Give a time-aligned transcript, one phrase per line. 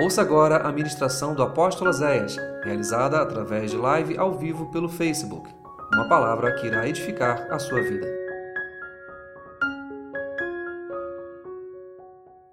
[0.00, 5.52] Ouça agora a ministração do apóstolo Zéias, realizada através de live ao vivo pelo Facebook.
[5.92, 8.06] Uma palavra que irá edificar a sua vida.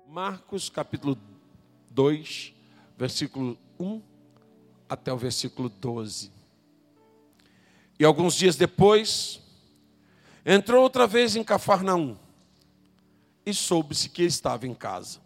[0.07, 1.15] Marcos capítulo
[1.91, 2.51] 2,
[2.97, 4.01] versículo 1
[4.89, 6.31] até o versículo 12.
[7.99, 9.39] E alguns dias depois,
[10.43, 12.17] entrou outra vez em Cafarnaum
[13.45, 15.24] e soube-se que estava em casa.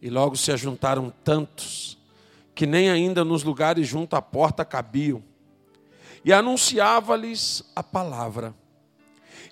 [0.00, 1.98] E logo se ajuntaram tantos,
[2.54, 5.22] que nem ainda nos lugares junto à porta cabiam.
[6.24, 8.54] E anunciava-lhes a palavra.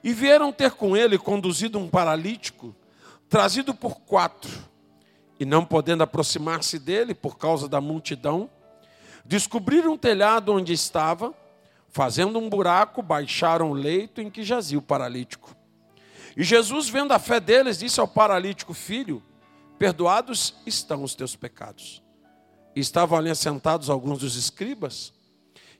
[0.02, 2.75] E vieram ter com ele conduzido um paralítico,
[3.29, 4.51] trazido por quatro.
[5.38, 8.51] E não podendo aproximar-se dele por causa da multidão,
[9.24, 11.35] descobriram um telhado onde estava,
[11.88, 15.57] fazendo um buraco, baixaram o leito em que jazia o paralítico.
[16.37, 19.23] E Jesus, vendo a fé deles, disse ao paralítico: Filho,
[19.84, 22.02] perdoados estão os teus pecados.
[22.74, 25.13] E estavam ali assentados alguns dos escribas,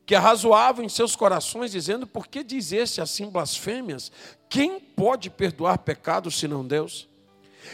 [0.05, 4.12] que arrazoavam em seus corações, dizendo: Por que diz este assim blasfêmias?
[4.47, 7.08] Quem pode perdoar pecados senão Deus?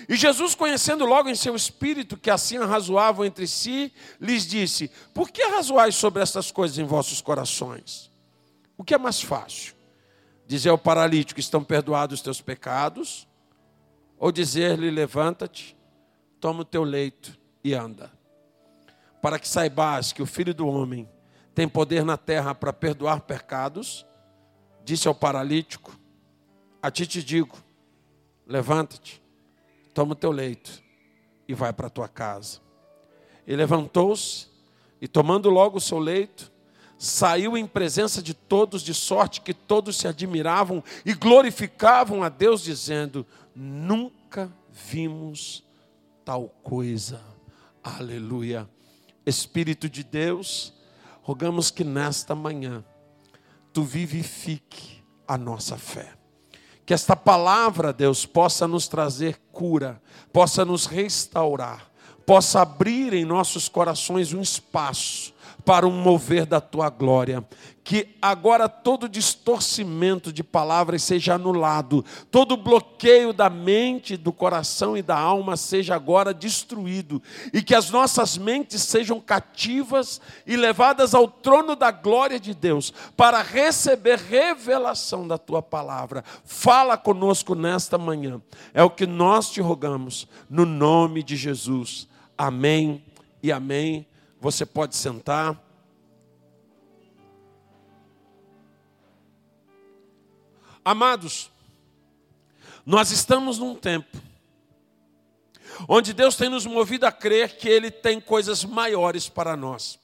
[0.09, 5.31] E Jesus, conhecendo logo em seu espírito que assim arrazoavam entre si, lhes disse: Por
[5.31, 8.09] que arrazoais sobre estas coisas em vossos corações?
[8.79, 9.75] O que é mais fácil?
[10.47, 13.27] Dizer ao paralítico: Estão perdoados os teus pecados?
[14.17, 15.80] Ou dizer-lhe: Levanta-te,
[16.41, 18.11] toma o teu leito e anda.
[19.21, 21.09] Para que saibas que o Filho do Homem
[21.55, 24.07] tem poder na terra para perdoar pecados,
[24.83, 25.97] disse ao paralítico:
[26.83, 27.59] A ti te digo,
[28.47, 29.23] levanta-te,
[29.93, 30.83] toma o teu leito
[31.47, 32.61] e vai para a tua casa.
[33.47, 34.47] E levantou-se
[35.01, 36.51] e, tomando logo o seu leito,
[36.97, 42.63] saiu em presença de todos, de sorte que todos se admiravam e glorificavam a Deus,
[42.63, 45.65] dizendo: Nunca vimos
[46.31, 47.21] tal coisa.
[47.83, 48.71] Aleluia.
[49.27, 50.73] Espírito de Deus,
[51.23, 52.85] rogamos que nesta manhã
[53.73, 56.13] tu vivifique a nossa fé.
[56.87, 60.01] Que esta palavra, Deus, possa nos trazer cura,
[60.33, 61.91] possa nos restaurar,
[62.25, 65.35] possa abrir em nossos corações um espaço
[65.65, 67.45] para um mover da tua glória.
[67.83, 75.03] Que agora todo distorcimento de palavras seja anulado, todo bloqueio da mente, do coração e
[75.03, 77.21] da alma seja agora destruído,
[77.53, 82.93] e que as nossas mentes sejam cativas e levadas ao trono da glória de Deus,
[83.17, 86.23] para receber revelação da tua palavra.
[86.45, 88.41] Fala conosco nesta manhã,
[88.75, 92.07] é o que nós te rogamos, no nome de Jesus.
[92.37, 93.03] Amém
[93.43, 94.07] e amém.
[94.41, 95.63] Você pode sentar.
[100.83, 101.51] Amados,
[102.87, 104.17] nós estamos num tempo
[105.89, 109.99] onde Deus tem nos movido a crer que Ele tem coisas maiores para nós.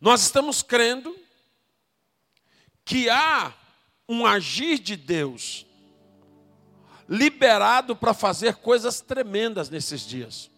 [0.00, 1.14] Nós estamos crendo
[2.84, 3.52] que há
[4.08, 5.66] um agir de Deus
[7.08, 10.50] liberado para fazer coisas tremendas nesses dias.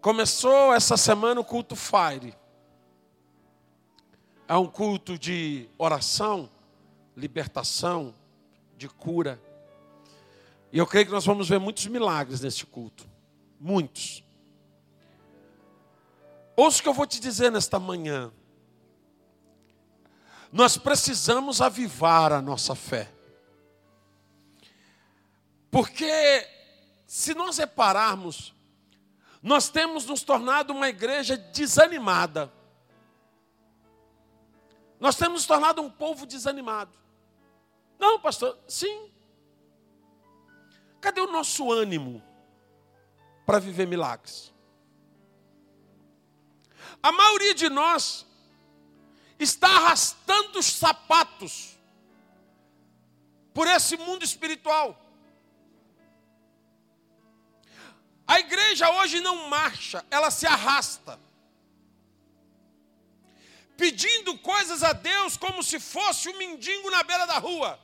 [0.00, 2.34] Começou essa semana o culto Fire.
[4.48, 6.50] É um culto de oração,
[7.14, 8.14] libertação,
[8.78, 9.40] de cura.
[10.72, 13.06] E eu creio que nós vamos ver muitos milagres nesse culto.
[13.60, 14.24] Muitos.
[16.56, 18.32] Ouça o que eu vou te dizer nesta manhã.
[20.50, 23.12] Nós precisamos avivar a nossa fé.
[25.70, 26.10] Porque,
[27.06, 28.54] se nós repararmos,
[29.42, 32.52] nós temos nos tornado uma igreja desanimada.
[34.98, 36.92] Nós temos nos tornado um povo desanimado.
[37.98, 39.10] Não, pastor, sim.
[41.00, 42.22] Cadê o nosso ânimo
[43.46, 44.52] para viver milagres?
[47.02, 48.26] A maioria de nós
[49.38, 51.78] está arrastando os sapatos
[53.54, 55.00] por esse mundo espiritual.
[58.30, 61.18] A igreja hoje não marcha, ela se arrasta.
[63.76, 67.76] Pedindo coisas a Deus como se fosse um mendigo na beira da rua.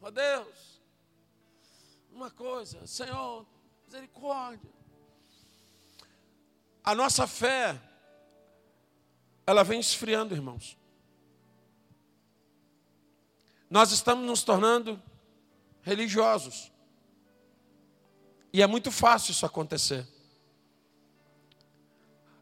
[0.00, 0.80] Ó oh, Deus,
[2.10, 3.46] uma coisa, Senhor,
[3.86, 4.68] misericórdia.
[6.82, 7.80] A nossa fé,
[9.46, 10.76] ela vem esfriando, irmãos.
[13.70, 15.00] Nós estamos nos tornando
[15.82, 16.71] religiosos.
[18.52, 20.06] E é muito fácil isso acontecer.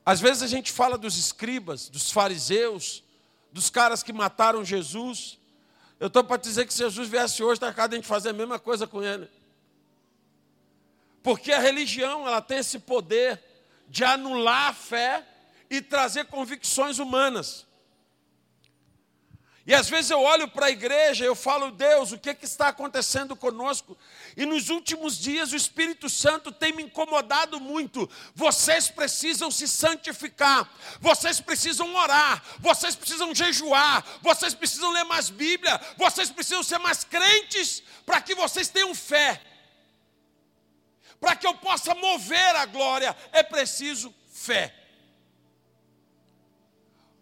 [0.05, 3.05] Às vezes a gente fala dos escribas, dos fariseus,
[3.53, 5.39] dos caras que mataram Jesus.
[6.01, 8.33] Eu estou para dizer que se Jesus viesse hoje, está cada a gente fazer a
[8.33, 9.29] mesma coisa com ele.
[11.23, 13.41] Porque a religião, ela tem esse poder
[13.89, 15.27] de anular a fé
[15.69, 17.67] e trazer convicções humanas.
[19.71, 22.67] E às vezes eu olho para a igreja eu falo, Deus, o que, que está
[22.67, 23.97] acontecendo conosco?
[24.37, 28.11] E nos últimos dias o Espírito Santo tem me incomodado muito.
[28.35, 30.69] Vocês precisam se santificar,
[31.01, 37.05] vocês precisam orar, vocês precisam jejuar, vocês precisam ler mais Bíblia, vocês precisam ser mais
[37.05, 39.41] crentes para que vocês tenham fé.
[41.21, 44.75] Para que eu possa mover a glória, é preciso fé.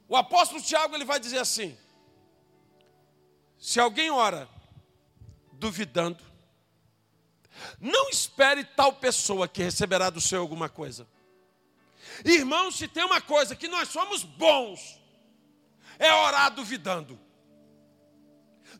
[0.09, 1.77] O apóstolo Tiago ele vai dizer assim:
[3.59, 4.49] se alguém ora
[5.53, 6.23] duvidando,
[7.81, 11.07] não espere tal pessoa que receberá do Senhor alguma coisa.
[12.25, 15.01] Irmãos, se tem uma coisa que nós somos bons,
[15.99, 17.19] é orar duvidando.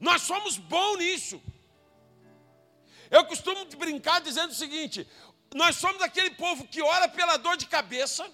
[0.01, 1.43] Nós somos bons nisso.
[3.11, 5.07] Eu costumo brincar dizendo o seguinte:
[5.55, 8.31] nós somos aquele povo que ora pela dor de cabeça.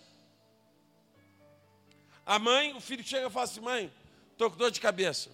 [2.26, 3.93] A mãe, o filho chega e fala assim: mãe,
[4.32, 5.31] estou com dor de cabeça.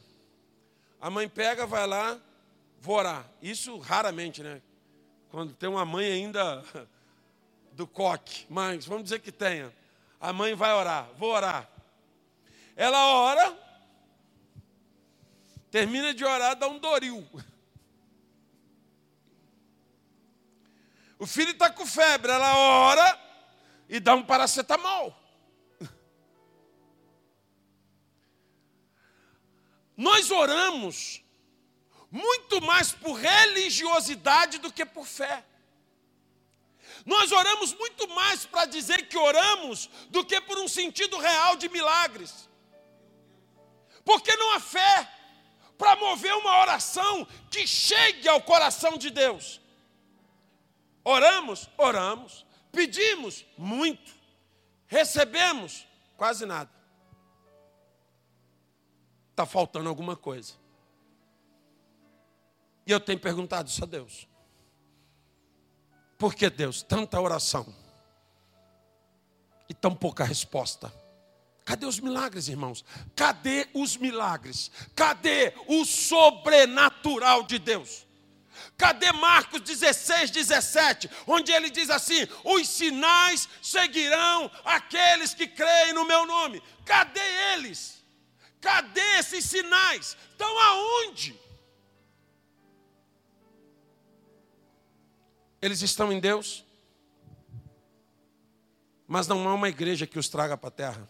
[1.00, 2.20] A mãe pega, vai lá,
[2.80, 3.24] vou orar.
[3.40, 4.60] Isso raramente, né?
[5.30, 6.62] Quando tem uma mãe ainda
[7.72, 9.72] do coque, mas vamos dizer que tenha.
[10.20, 11.68] A mãe vai orar, vou orar.
[12.76, 13.58] Ela ora,
[15.70, 17.26] termina de orar, dá um doril.
[21.18, 23.20] O filho está com febre, ela ora
[23.90, 25.14] e dá um paracetamol.
[30.00, 31.22] Nós oramos
[32.10, 35.44] muito mais por religiosidade do que por fé.
[37.04, 41.68] Nós oramos muito mais para dizer que oramos do que por um sentido real de
[41.68, 42.48] milagres.
[44.02, 45.06] Porque não há fé
[45.76, 49.60] para mover uma oração que chegue ao coração de Deus.
[51.04, 54.14] Oramos, oramos, pedimos muito,
[54.86, 55.86] recebemos
[56.16, 56.79] quase nada
[59.30, 60.54] está faltando alguma coisa.
[62.86, 64.28] E eu tenho perguntado isso a Deus.
[66.18, 66.82] Por que Deus?
[66.82, 67.72] Tanta oração
[69.68, 70.92] e tão pouca resposta.
[71.64, 72.84] Cadê os milagres, irmãos?
[73.14, 74.70] Cadê os milagres?
[74.94, 78.06] Cadê o sobrenatural de Deus?
[78.76, 86.04] Cadê Marcos 16, 17, onde ele diz assim: os sinais seguirão aqueles que creem no
[86.04, 86.62] meu nome?
[86.84, 87.20] Cadê
[87.54, 87.99] eles?
[88.60, 90.16] Cadê esses sinais?
[90.30, 91.38] Estão aonde?
[95.62, 96.64] Eles estão em Deus,
[99.06, 101.08] mas não há uma igreja que os traga para a terra.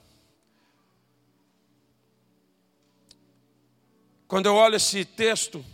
[4.26, 5.64] Quando eu olho esse texto,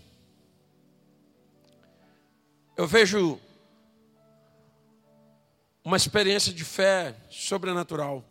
[2.77, 3.41] eu vejo
[5.85, 8.25] uma experiência de fé sobrenatural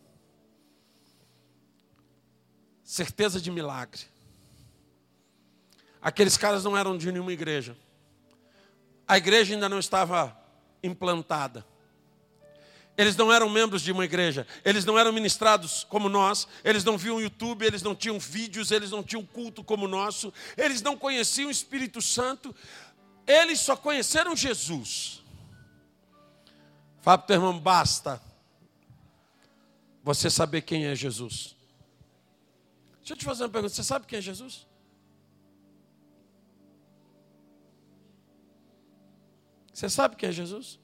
[2.86, 4.02] certeza de milagre.
[6.00, 7.76] Aqueles caras não eram de nenhuma igreja.
[9.08, 10.38] A igreja ainda não estava
[10.80, 11.66] implantada.
[12.96, 16.96] Eles não eram membros de uma igreja, eles não eram ministrados como nós, eles não
[16.96, 20.96] viam YouTube, eles não tinham vídeos, eles não tinham culto como o nosso, eles não
[20.96, 22.54] conheciam o Espírito Santo,
[23.26, 25.22] eles só conheceram Jesus.
[27.02, 28.22] Fala para o teu irmão, basta
[30.02, 31.55] você saber quem é Jesus.
[33.06, 34.66] Deixa eu te fazer uma pergunta: você sabe quem é Jesus?
[39.72, 40.80] Você sabe quem é Jesus?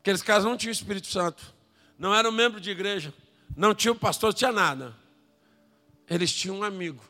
[0.00, 1.54] Aqueles caras não tinham Espírito Santo,
[1.96, 3.14] não eram membro de igreja,
[3.56, 4.92] não tinham pastor, não tinha nada.
[6.10, 7.04] Eles tinham um amigo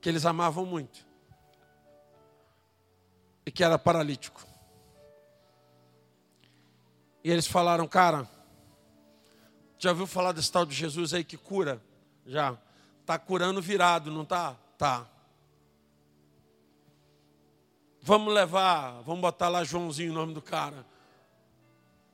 [0.00, 1.04] que eles amavam muito
[3.44, 4.45] e que era paralítico.
[7.26, 8.30] E eles falaram, cara,
[9.80, 11.82] já ouviu falar desse tal de Jesus aí que cura?
[12.24, 12.56] Já.
[13.00, 14.54] Está curando virado, não está?
[14.78, 15.04] Tá.
[18.00, 20.86] Vamos levar, vamos botar lá Joãozinho, o nome do cara.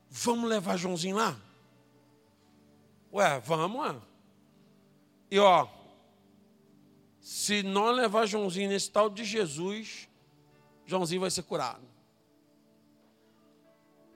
[0.08, 1.36] Vamos levar Joãozinho lá?
[3.12, 3.94] Ué, vamos, ué.
[5.30, 5.68] E ó,
[7.20, 10.08] se não levar Joãozinho nesse tal de Jesus,
[10.86, 11.91] Joãozinho vai ser curado.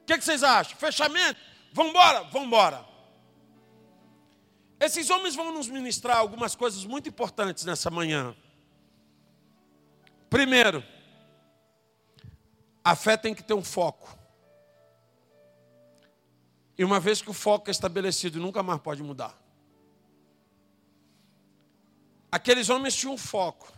[0.06, 0.78] O que, que, vocês acham?
[0.78, 1.40] Fechamento?
[1.72, 2.22] Vamos embora?
[2.30, 2.86] Vamos embora.
[4.78, 8.36] Esses homens vão nos ministrar algumas coisas muito importantes nessa manhã.
[10.30, 10.84] Primeiro,
[12.84, 14.16] a fé tem que ter um foco.
[16.78, 19.36] E uma vez que o foco é estabelecido, nunca mais pode mudar.
[22.30, 23.72] Aqueles homens tinham um foco.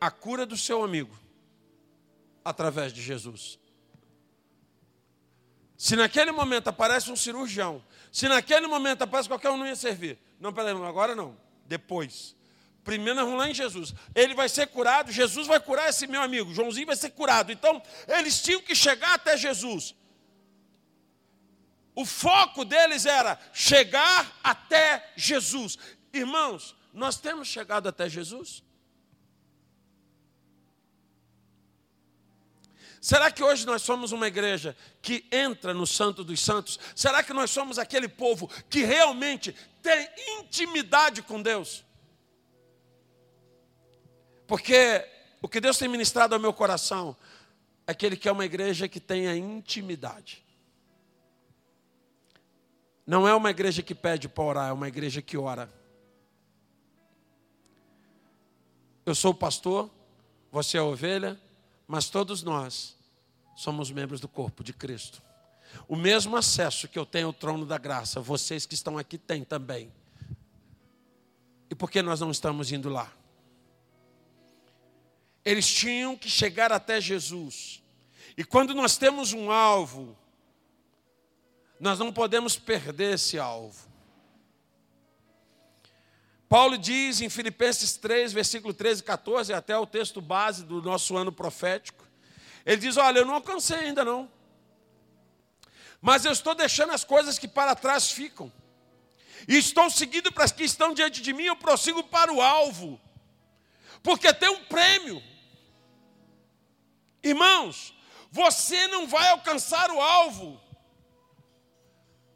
[0.00, 1.14] a cura do seu amigo
[2.42, 3.62] através de Jesus.
[5.76, 10.18] Se naquele momento aparece um cirurgião, se naquele momento aparece qualquer um, não ia servir.
[10.38, 12.36] Não, peraí, agora não, depois.
[12.84, 13.94] Primeiro nós vamos lá em Jesus.
[14.14, 17.50] Ele vai ser curado, Jesus vai curar esse meu amigo, Joãozinho vai ser curado.
[17.50, 19.94] Então, eles tinham que chegar até Jesus.
[21.94, 25.78] O foco deles era chegar até Jesus.
[26.12, 28.63] Irmãos, nós temos chegado até Jesus?
[33.04, 36.80] Será que hoje nós somos uma igreja que entra no Santo dos Santos?
[36.96, 40.08] Será que nós somos aquele povo que realmente tem
[40.40, 41.84] intimidade com Deus?
[44.46, 45.06] Porque
[45.42, 47.14] o que Deus tem ministrado ao meu coração
[47.86, 50.42] é que Ele quer uma igreja que tenha intimidade.
[53.06, 55.70] Não é uma igreja que pede para orar, é uma igreja que ora.
[59.04, 59.90] Eu sou o pastor,
[60.50, 61.38] você é a ovelha,
[61.86, 62.96] mas todos nós
[63.54, 65.22] somos membros do corpo de Cristo.
[65.88, 69.44] O mesmo acesso que eu tenho ao trono da graça, vocês que estão aqui têm
[69.44, 69.92] também.
[71.70, 73.12] E por que nós não estamos indo lá?
[75.44, 77.82] Eles tinham que chegar até Jesus.
[78.36, 80.16] E quando nós temos um alvo,
[81.78, 83.83] nós não podemos perder esse alvo.
[86.48, 91.16] Paulo diz em Filipenses 3, versículo 13 e 14, até o texto base do nosso
[91.16, 92.04] ano profético.
[92.64, 94.30] Ele diz: Olha, eu não alcancei ainda não,
[96.00, 98.52] mas eu estou deixando as coisas que para trás ficam,
[99.48, 103.00] e estou seguindo para as que estão diante de mim, eu prossigo para o alvo,
[104.02, 105.22] porque tem um prêmio.
[107.22, 107.94] Irmãos,
[108.30, 110.60] você não vai alcançar o alvo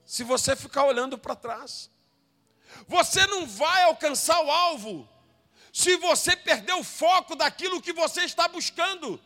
[0.04, 1.90] se você ficar olhando para trás.
[2.86, 5.08] Você não vai alcançar o alvo
[5.72, 9.20] se você perder o foco daquilo que você está buscando.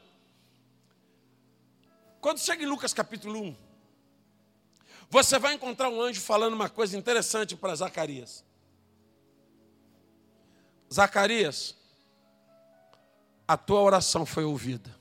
[2.20, 3.56] Quando chega em Lucas capítulo 1,
[5.10, 8.44] você vai encontrar um anjo falando uma coisa interessante para Zacarias.
[10.92, 11.76] Zacarias,
[13.46, 14.94] a tua oração foi ouvida.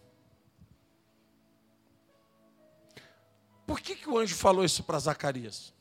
[3.66, 5.74] Por que, que o anjo falou isso para Zacarias?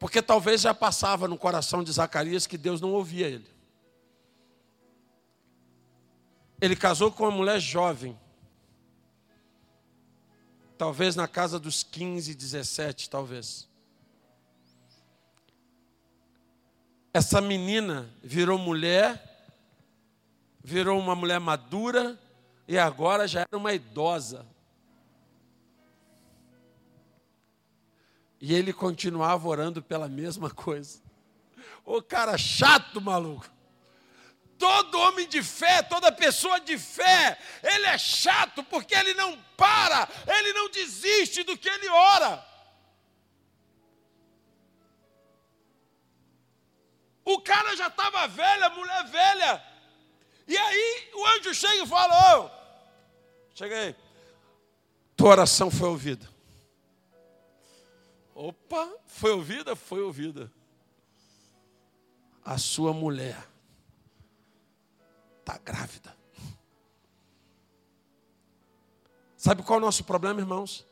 [0.00, 3.46] Porque talvez já passava no coração de Zacarias que Deus não ouvia ele.
[6.58, 8.18] Ele casou com uma mulher jovem,
[10.78, 13.68] talvez na casa dos 15, 17, talvez.
[17.12, 19.52] Essa menina virou mulher,
[20.64, 22.18] virou uma mulher madura
[22.66, 24.46] e agora já era uma idosa.
[28.40, 31.02] E ele continuava orando pela mesma coisa.
[31.84, 33.46] O cara chato, maluco.
[34.58, 40.08] Todo homem de fé, toda pessoa de fé, ele é chato porque ele não para,
[40.26, 42.46] ele não desiste do que ele ora.
[47.24, 49.64] O cara já estava velho, a mulher velha.
[50.46, 52.50] E aí o anjo chega e fala: Ô,
[53.54, 53.94] cheguei.
[55.16, 56.28] Tua oração foi ouvida.
[58.42, 59.76] Opa, foi ouvida?
[59.76, 60.50] Foi ouvida.
[62.42, 63.36] A sua mulher
[65.40, 66.16] está grávida.
[69.36, 70.86] Sabe qual é o nosso problema, irmãos?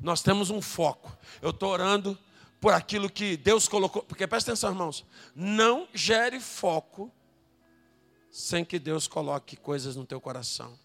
[0.00, 1.16] Nós temos um foco.
[1.40, 2.18] Eu estou orando
[2.60, 4.02] por aquilo que Deus colocou.
[4.02, 5.06] Porque presta atenção, irmãos.
[5.36, 7.12] Não gere foco
[8.28, 10.76] sem que Deus coloque coisas no teu coração.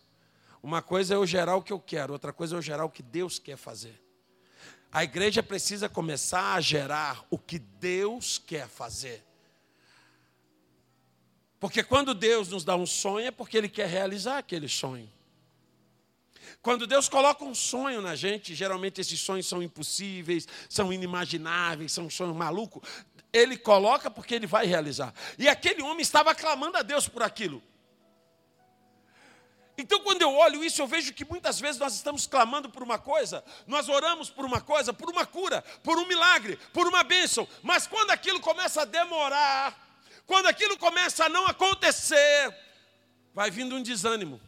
[0.62, 2.90] Uma coisa é eu gerar o que eu quero, outra coisa é eu gerar o
[2.92, 4.07] que Deus quer fazer.
[4.92, 9.24] A igreja precisa começar a gerar o que Deus quer fazer.
[11.60, 15.12] Porque quando Deus nos dá um sonho, é porque Ele quer realizar aquele sonho.
[16.62, 22.10] Quando Deus coloca um sonho na gente, geralmente esses sonhos são impossíveis, são inimagináveis, são
[22.10, 22.88] sonhos malucos.
[23.32, 25.14] Ele coloca porque Ele vai realizar.
[25.38, 27.62] E aquele homem estava clamando a Deus por aquilo.
[29.78, 32.98] Então, quando eu olho isso, eu vejo que muitas vezes nós estamos clamando por uma
[32.98, 37.48] coisa, nós oramos por uma coisa, por uma cura, por um milagre, por uma bênção,
[37.62, 42.56] mas quando aquilo começa a demorar, quando aquilo começa a não acontecer,
[43.36, 44.42] vai vindo um desânimo.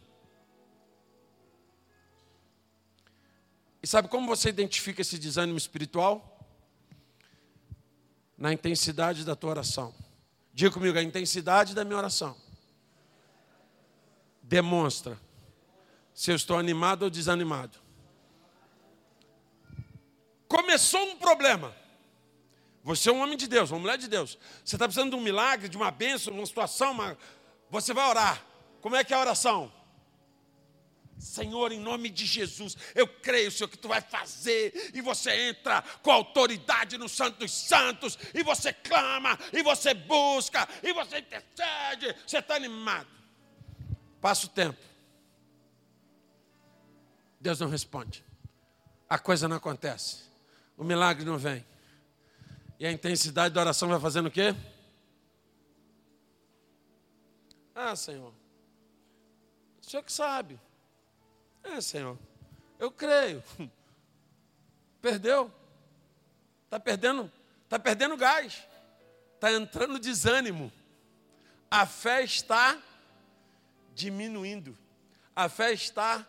[3.80, 6.38] E sabe como você identifica esse desânimo espiritual?
[8.36, 9.94] Na intensidade da tua oração.
[10.52, 12.49] Diga comigo, a intensidade da minha oração
[14.50, 15.16] demonstra
[16.12, 17.78] se eu estou animado ou desanimado.
[20.48, 21.72] Começou um problema.
[22.82, 24.36] Você é um homem de Deus, uma mulher de Deus.
[24.64, 27.16] Você está precisando de um milagre, de uma bênção, uma situação, uma...
[27.70, 28.44] Você vai orar.
[28.80, 29.72] Como é que é a oração?
[31.16, 35.82] Senhor, em nome de Jesus, eu creio, Senhor, que tu vai fazer, e você entra
[36.02, 42.16] com autoridade no Santo dos Santos, e você clama, e você busca, e você intercede,
[42.26, 43.19] você está animado.
[44.20, 44.78] Passa o tempo.
[47.40, 48.24] Deus não responde.
[49.08, 50.24] A coisa não acontece.
[50.76, 51.64] O milagre não vem.
[52.78, 54.54] E a intensidade da oração vai fazendo o quê?
[57.74, 58.32] Ah, Senhor.
[59.80, 60.60] O Senhor que sabe.
[61.62, 62.18] É, Senhor,
[62.78, 63.42] eu creio.
[65.00, 65.50] Perdeu.
[66.64, 67.32] Está perdendo,
[67.64, 68.62] está perdendo gás.
[69.34, 70.70] Está entrando desânimo.
[71.70, 72.78] A fé está
[74.00, 74.76] diminuindo.
[75.36, 76.26] A fé está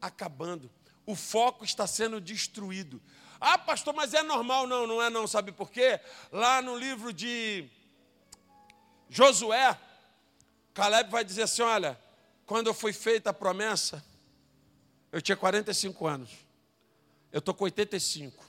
[0.00, 0.70] acabando.
[1.06, 3.02] O foco está sendo destruído.
[3.40, 4.66] Ah, pastor, mas é normal.
[4.66, 5.26] Não, não é não.
[5.26, 6.00] Sabe por quê?
[6.30, 7.68] Lá no livro de
[9.08, 9.78] Josué,
[10.72, 11.98] Caleb vai dizer assim: olha,
[12.46, 14.04] quando foi feita a promessa,
[15.10, 16.30] eu tinha 45 anos.
[17.32, 18.44] Eu estou com 85.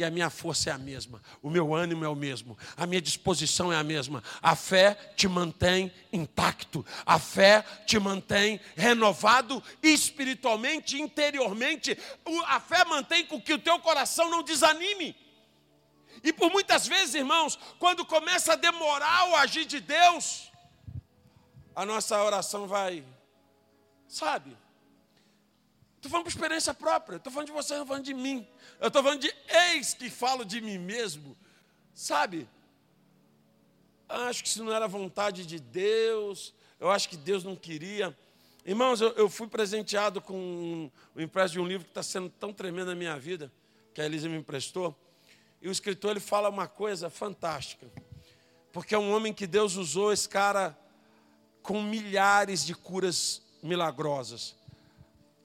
[0.00, 3.02] E a minha força é a mesma, o meu ânimo é o mesmo, a minha
[3.02, 4.24] disposição é a mesma.
[4.40, 11.98] A fé te mantém intacto, a fé te mantém renovado espiritualmente, interiormente.
[12.46, 15.14] A fé mantém com que o teu coração não desanime.
[16.24, 20.50] E por muitas vezes, irmãos, quando começa a demorar o agir de Deus,
[21.76, 23.04] a nossa oração vai,
[24.08, 24.56] sabe,
[26.00, 27.16] Estou falando por experiência própria.
[27.16, 28.48] Estou falando de você, estou falando de mim.
[28.80, 29.34] Eu estou falando de
[29.74, 31.36] ex que falo de mim mesmo.
[31.92, 32.48] Sabe?
[34.08, 38.16] Acho que se não era vontade de Deus, eu acho que Deus não queria.
[38.64, 42.30] Irmãos, eu, eu fui presenteado com um, um empréstimo de um livro que está sendo
[42.30, 43.52] tão tremendo na minha vida,
[43.92, 44.96] que a Elisa me emprestou.
[45.60, 47.86] E o escritor ele fala uma coisa fantástica.
[48.72, 50.78] Porque é um homem que Deus usou esse cara
[51.62, 54.56] com milhares de curas milagrosas.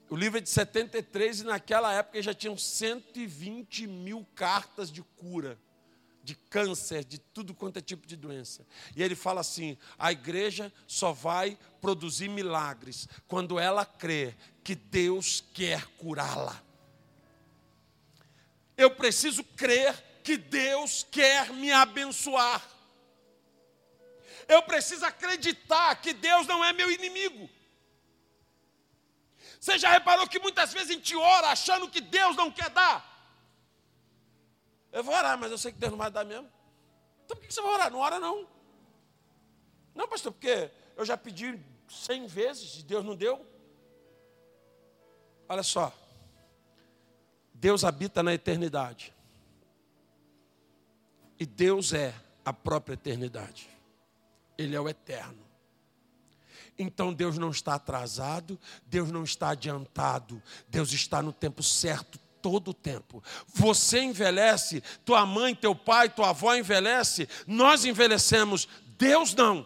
[0.10, 5.58] O livro é de 73 e naquela época já tinham 120 mil cartas de cura,
[6.24, 8.66] de câncer, de tudo quanto é tipo de doença.
[8.96, 15.44] E ele fala assim: a igreja só vai produzir milagres quando ela crê que Deus
[15.54, 16.62] quer curá-la.
[18.78, 22.68] Eu preciso crer que Deus quer me abençoar.
[24.48, 27.50] Eu preciso acreditar que Deus não é meu inimigo.
[29.66, 33.04] Você já reparou que muitas vezes a gente ora achando que Deus não quer dar?
[34.92, 36.48] Eu vou orar, mas eu sei que Deus não vai dar mesmo.
[37.26, 37.92] Então por que você vai orar?
[37.92, 38.48] Não ora não.
[39.96, 43.44] Não, pastor, porque eu já pedi cem vezes e Deus não deu.
[45.50, 45.92] Olha só.
[47.52, 49.12] Deus habita na eternidade.
[51.40, 52.14] E Deus é
[52.46, 53.68] a própria eternidade.
[54.60, 55.44] Ele é o eterno.
[56.78, 62.70] Então Deus não está atrasado, Deus não está adiantado, Deus está no tempo certo todo
[62.70, 63.24] o tempo.
[63.48, 69.66] Você envelhece, tua mãe, teu pai, tua avó envelhece, nós envelhecemos, Deus não.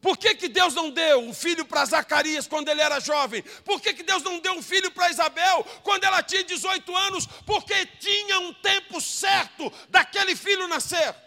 [0.00, 3.42] Por que, que Deus não deu um filho para Zacarias quando ele era jovem?
[3.64, 7.26] Por que, que Deus não deu um filho para Isabel quando ela tinha 18 anos?
[7.46, 11.23] Porque tinha um tempo certo daquele filho nascer.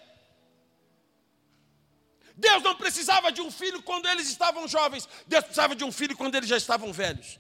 [2.38, 6.16] Deus não precisava de um filho quando eles estavam jovens, Deus precisava de um filho
[6.16, 7.40] quando eles já estavam velhos.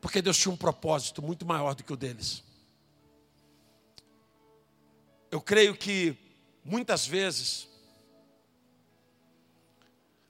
[0.00, 2.44] Porque Deus tinha um propósito muito maior do que o deles.
[5.30, 6.16] Eu creio que
[6.64, 7.68] muitas vezes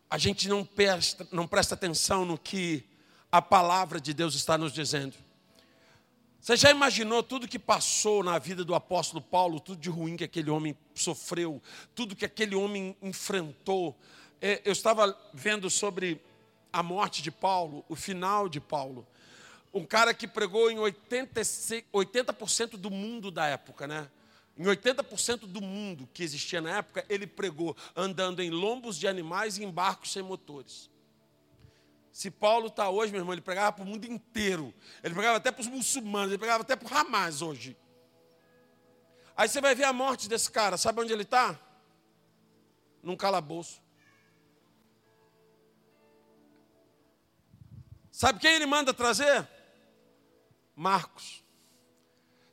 [0.09, 2.89] a gente não presta, não presta atenção no que
[3.31, 5.17] a palavra de Deus está nos dizendo.
[6.45, 10.25] Você já imaginou tudo que passou na vida do apóstolo Paulo, tudo de ruim que
[10.25, 11.63] aquele homem sofreu,
[11.95, 13.99] tudo que aquele homem enfrentou?
[14.43, 16.21] É, eu estava vendo sobre
[16.71, 19.07] a morte de Paulo, o final de Paulo.
[19.73, 24.07] Um cara que pregou em 86, 80% do mundo da época, né?
[24.55, 29.57] Em 80% do mundo que existia na época, ele pregou andando em lombos de animais
[29.57, 30.91] e em barcos sem motores.
[32.15, 34.73] Se Paulo está hoje, meu irmão, ele pregava para o mundo inteiro.
[35.03, 37.77] Ele pregava até para os muçulmanos, ele pregava até para o Hamas hoje.
[39.37, 40.77] Aí você vai ver a morte desse cara.
[40.77, 41.59] Sabe onde ele está?
[43.03, 43.83] Num calabouço.
[48.13, 49.49] Sabe quem ele manda trazer?
[50.77, 51.43] Marcos.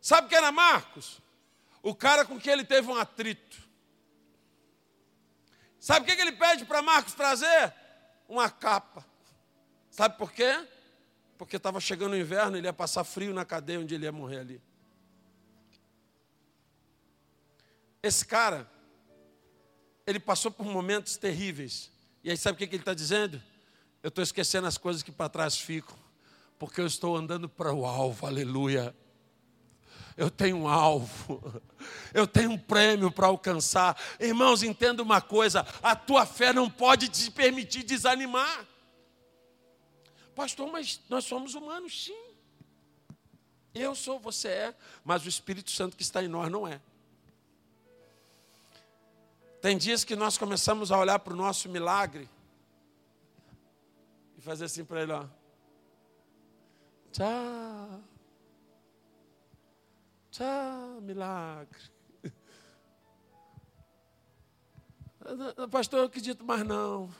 [0.01, 1.21] Sabe quem era Marcos?
[1.83, 3.61] O cara com quem ele teve um atrito.
[5.79, 7.71] Sabe o que ele pede para Marcos trazer?
[8.27, 9.10] Uma capa.
[9.91, 10.65] Sabe por quê?
[11.37, 14.39] Porque estava chegando o inverno, ele ia passar frio na cadeia onde ele ia morrer
[14.39, 14.61] ali.
[18.01, 18.71] Esse cara,
[20.07, 21.91] ele passou por momentos terríveis.
[22.23, 23.41] E aí sabe o que ele está dizendo?
[24.01, 25.95] Eu estou esquecendo as coisas que para trás ficam,
[26.57, 28.95] porque eu estou andando para o alvo, aleluia.
[30.15, 31.61] Eu tenho um alvo,
[32.13, 33.99] eu tenho um prêmio para alcançar.
[34.19, 38.70] Irmãos, entenda uma coisa: a tua fé não pode te permitir desanimar.
[40.35, 42.31] Pastor, mas nós somos humanos, sim.
[43.73, 46.81] Eu sou, você é, mas o Espírito Santo que está em nós não é.
[49.61, 52.27] Tem dias que nós começamos a olhar para o nosso milagre
[54.37, 55.25] e fazer assim para ele, ó.
[57.11, 58.01] Tchau.
[60.31, 61.79] Tchau, milagre.
[65.69, 67.13] Pastor, eu acredito mais não.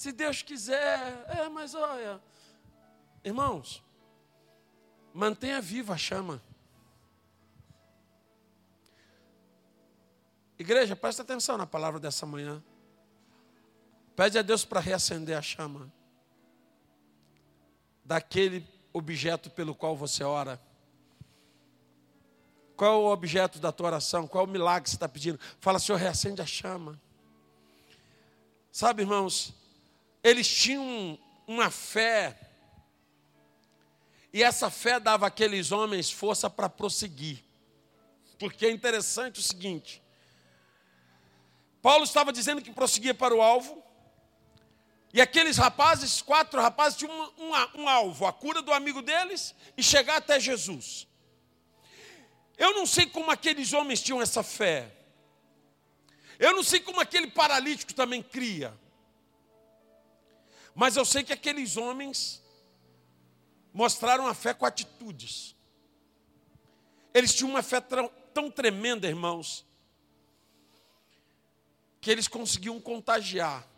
[0.00, 2.18] Se Deus quiser, é, mas olha,
[3.22, 3.84] irmãos,
[5.12, 6.42] mantenha viva a chama.
[10.58, 12.64] Igreja, presta atenção na palavra dessa manhã.
[14.16, 15.92] Pede a Deus para reacender a chama
[18.02, 20.58] daquele objeto pelo qual você ora.
[22.74, 24.26] Qual é o objeto da tua oração?
[24.26, 25.38] Qual é o milagre que você está pedindo?
[25.58, 26.98] Fala, Senhor, reacende a chama.
[28.72, 29.59] Sabe, irmãos,
[30.22, 32.38] eles tinham uma fé,
[34.32, 37.42] e essa fé dava àqueles homens força para prosseguir.
[38.38, 40.02] Porque é interessante o seguinte:
[41.82, 43.82] Paulo estava dizendo que prosseguia para o alvo.
[45.12, 49.54] E aqueles rapazes, quatro rapazes, tinham um, um, um, alvo, a cura do amigo deles
[49.76, 51.08] e chegar até Jesus.
[52.56, 54.92] Eu não sei como aqueles homens tinham essa fé.
[56.38, 58.72] Eu não sei como aquele paralítico também cria.
[60.80, 62.42] Mas eu sei que aqueles homens
[63.70, 65.54] mostraram a fé com atitudes.
[67.12, 69.66] Eles tinham uma fé tão, tremenda, irmãos,
[72.00, 73.68] que eles conseguiam contagiar.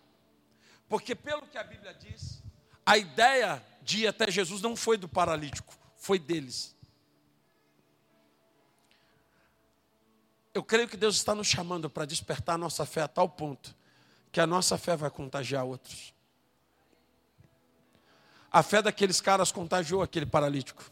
[0.88, 2.40] Porque, pelo que a Bíblia diz,
[2.86, 6.72] a ideia de ir até Jesus não foi do paralítico, foi deles.
[10.54, 13.74] Eu creio que Deus está nos chamando para despertar a nossa fé a tal ponto
[14.30, 16.11] que a nossa fé vai contagiar outros.
[18.52, 20.84] A fé daqueles caras contagiou aquele paralítico.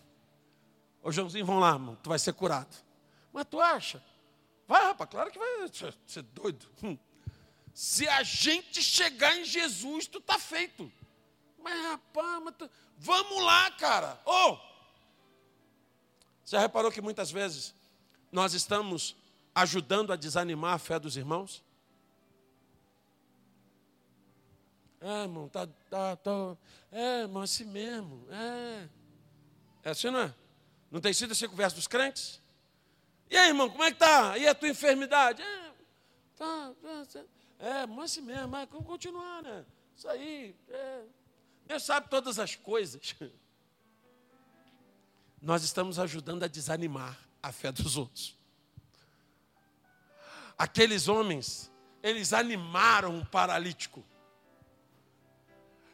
[1.03, 2.75] Ô Joãozinho, vamos lá, irmão, tu vai ser curado.
[3.33, 4.03] Mas tu acha?
[4.67, 5.69] Vai, rapaz, claro que vai
[6.07, 6.67] ser doido.
[6.83, 6.97] Hum.
[7.75, 10.91] Se a gente chegar em Jesus, tu tá feito.
[11.63, 12.71] Mas rapaz, mas tu...
[12.97, 14.21] vamos lá, cara.
[14.25, 14.57] Oh!
[16.47, 17.75] Já reparou que muitas vezes
[18.33, 19.17] nós estamos
[19.55, 21.63] ajudando a desanimar a fé dos irmãos?
[25.01, 26.57] É, irmão, tá, tá, tá.
[26.93, 28.27] É, irmão, assim mesmo.
[28.31, 28.89] É.
[29.83, 30.35] É assim, não é?
[30.91, 32.41] Não tem sido assim com o verso dos crentes?
[33.31, 34.37] E aí, irmão, como é que tá?
[34.37, 35.41] E a tua enfermidade?
[35.41, 35.73] É,
[36.37, 37.25] tá, tá, tá.
[37.59, 39.65] É, mas assim mesmo, mas vamos continuar, né?
[39.97, 41.03] Isso aí, é.
[41.67, 43.15] Deus sabe todas as coisas.
[45.41, 48.37] Nós estamos ajudando a desanimar a fé dos outros.
[50.59, 54.05] Aqueles homens, eles animaram um paralítico.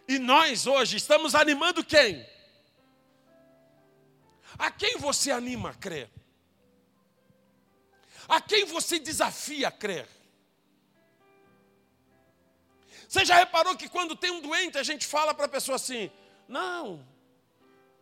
[0.08, 2.26] E nós hoje estamos animando quem?
[4.58, 6.10] A quem você anima a crer?
[8.28, 10.08] A quem você desafia a crer?
[13.08, 16.10] Você já reparou que quando tem um doente, a gente fala para a pessoa assim:
[16.48, 17.06] não,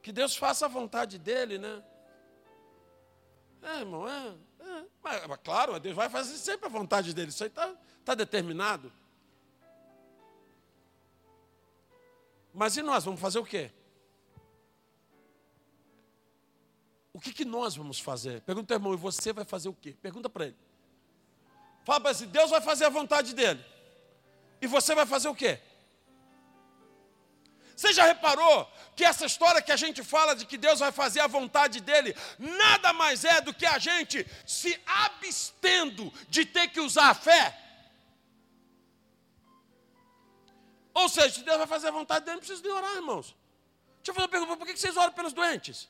[0.03, 1.83] que Deus faça a vontade dele, né?
[3.63, 4.35] É, irmão, é.
[4.61, 4.85] é.
[5.03, 8.93] Mas, claro, Deus vai fazer sempre a vontade dele, isso aí está tá determinado.
[12.55, 13.73] Mas e nós, vamos fazer o quê?
[17.13, 18.41] O que, que nós vamos fazer?
[18.43, 19.97] Pergunta ao irmão, e você vai fazer o quê?
[20.01, 20.57] Pergunta para ele.
[21.85, 23.65] Fala para ele, Deus vai fazer a vontade dele.
[24.61, 25.61] E você vai fazer o quê?
[27.77, 31.21] Você já reparou que essa história que a gente fala de que Deus vai fazer
[31.21, 36.81] a vontade dele, nada mais é do que a gente se abstendo de ter que
[36.81, 37.64] usar a fé?
[40.95, 43.35] Ou seja, se Deus vai fazer a vontade dele, não precisa de orar, irmãos.
[43.97, 45.89] Deixa eu fazer uma pergunta: por que vocês oram pelos doentes?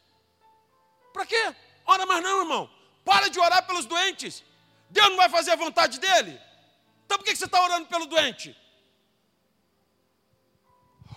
[1.13, 1.55] Para quê?
[1.85, 2.71] Ora mais não, irmão.
[3.05, 4.43] Para de orar pelos doentes.
[4.89, 6.41] Deus não vai fazer a vontade dele.
[7.05, 8.57] Então por que você está orando pelo doente?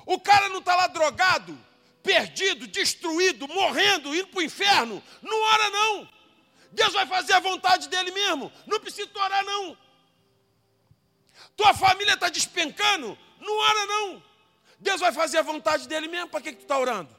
[0.06, 1.58] O cara não está lá drogado,
[2.04, 5.04] perdido, destruído, morrendo, indo para o inferno.
[5.22, 6.10] Não ora, não.
[6.72, 8.52] Deus vai fazer a vontade dele mesmo.
[8.66, 9.78] Não precisa orar, não.
[11.56, 13.18] Tua família está despencando.
[13.40, 14.24] Não ora, não.
[14.80, 16.30] Deus vai fazer a vontade dele mesmo.
[16.30, 17.16] Para que, que tu está orando?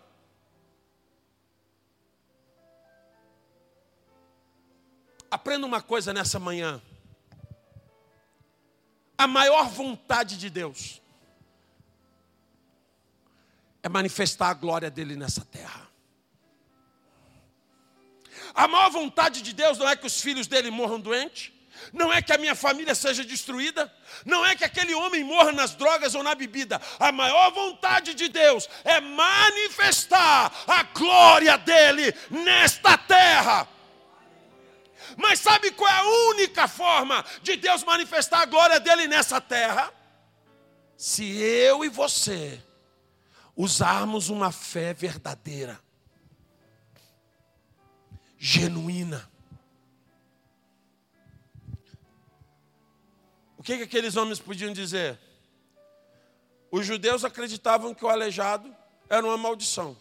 [5.31, 6.81] Aprenda uma coisa nessa manhã.
[9.17, 11.03] A maior vontade de Deus
[13.83, 15.89] é manifestar a glória dele nessa terra.
[18.55, 21.53] A maior vontade de Deus não é que os filhos dele morram doentes,
[21.93, 23.93] não é que a minha família seja destruída,
[24.25, 26.81] não é que aquele homem morra nas drogas ou na bebida.
[26.99, 33.69] A maior vontade de Deus é manifestar a glória dele nesta terra.
[35.17, 39.93] Mas sabe qual é a única forma de Deus manifestar a glória dele nessa terra?
[40.97, 42.63] Se eu e você
[43.57, 45.81] usarmos uma fé verdadeira,
[48.39, 49.29] genuína.
[53.69, 55.19] Que, que aqueles homens podiam dizer?
[56.71, 58.75] Os judeus acreditavam que o aleijado
[59.11, 59.95] era uma maldição.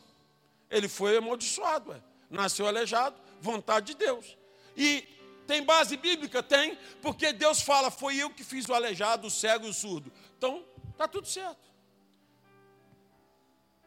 [0.71, 2.01] Ele foi amaldiçoado, ué.
[2.29, 4.37] nasceu aleijado, vontade de Deus.
[4.75, 5.05] E
[5.45, 6.41] tem base bíblica?
[6.41, 10.13] Tem, porque Deus fala: Foi eu que fiz o aleijado, o cego e o surdo.
[10.37, 11.67] Então, está tudo certo.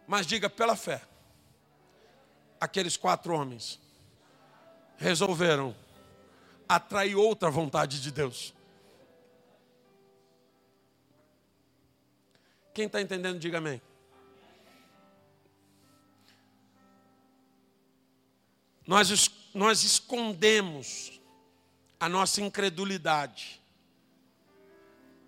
[0.06, 1.00] Mas diga pela fé.
[2.60, 3.80] Aqueles quatro homens
[4.98, 5.74] resolveram
[6.68, 8.52] atrair outra vontade de Deus.
[12.80, 13.78] Quem está entendendo, diga amém.
[18.86, 21.20] Nós, nós escondemos
[22.00, 23.60] a nossa incredulidade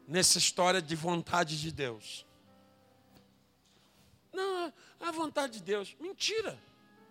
[0.08, 2.24] nessa história de vontade de Deus.
[4.32, 5.94] Não, é a vontade de Deus.
[6.00, 6.58] Mentira.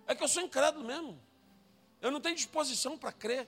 [0.07, 1.21] É que eu sou incrédulo mesmo.
[2.01, 3.47] Eu não tenho disposição para crer.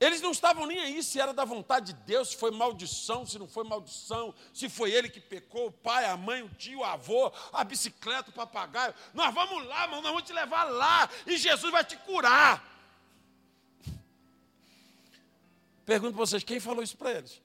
[0.00, 3.36] Eles não estavam nem aí se era da vontade de Deus, se foi maldição, se
[3.36, 6.84] não foi maldição, se foi ele que pecou, o pai, a mãe, o tio, o
[6.84, 8.94] avô, a bicicleta, o papagaio.
[9.12, 12.64] Nós vamos lá, irmão, nós vamos te levar lá e Jesus vai te curar.
[15.84, 17.42] Pergunto para vocês, quem falou isso para eles?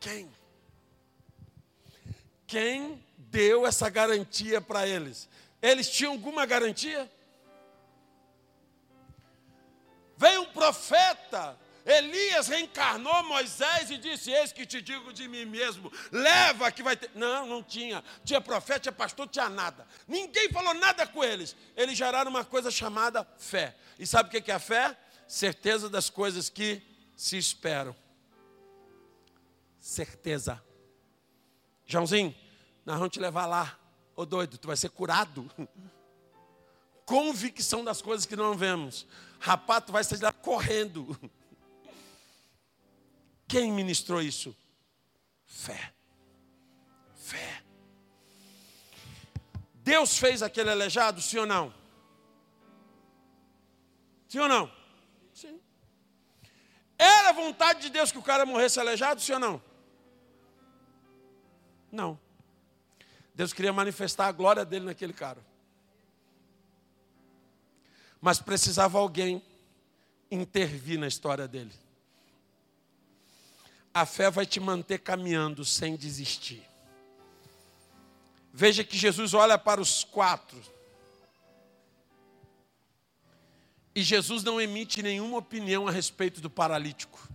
[0.00, 0.28] Quem?
[2.48, 5.28] Quem deu essa garantia para eles?
[5.62, 7.08] Eles tinham alguma garantia?
[10.72, 16.82] Profeta, Elias reencarnou Moisés e disse: Eis que te digo de mim mesmo, leva que
[16.82, 17.10] vai ter.
[17.14, 18.04] Não, não tinha.
[18.24, 19.86] Tinha profeta, tinha pastor, tinha nada.
[20.06, 21.56] Ninguém falou nada com eles.
[21.76, 23.74] Eles geraram uma coisa chamada fé.
[23.98, 24.96] E sabe o que é a fé?
[25.26, 26.82] Certeza das coisas que
[27.16, 27.94] se esperam
[29.80, 30.62] certeza.
[31.86, 32.34] Joãozinho,
[32.84, 33.78] nós vamos te levar lá.
[34.14, 35.50] Ô doido, tu vai ser curado.
[37.06, 39.06] Convicção das coisas que não vemos.
[39.40, 41.18] Rapaz, tu vai sair lá correndo.
[43.48, 44.54] Quem ministrou isso?
[45.46, 45.92] Fé.
[47.16, 47.62] Fé.
[49.76, 51.74] Deus fez aquele aleijado, sim ou não?
[54.28, 54.70] Sim ou não?
[55.34, 55.58] Sim.
[56.98, 59.62] Era vontade de Deus que o cara morresse aleijado, sim ou não?
[61.90, 62.20] Não.
[63.34, 65.49] Deus queria manifestar a glória dele naquele cara.
[68.20, 69.42] Mas precisava alguém
[70.30, 71.72] intervir na história dele.
[73.92, 76.62] A fé vai te manter caminhando sem desistir.
[78.52, 80.60] Veja que Jesus olha para os quatro.
[83.94, 87.28] E Jesus não emite nenhuma opinião a respeito do paralítico.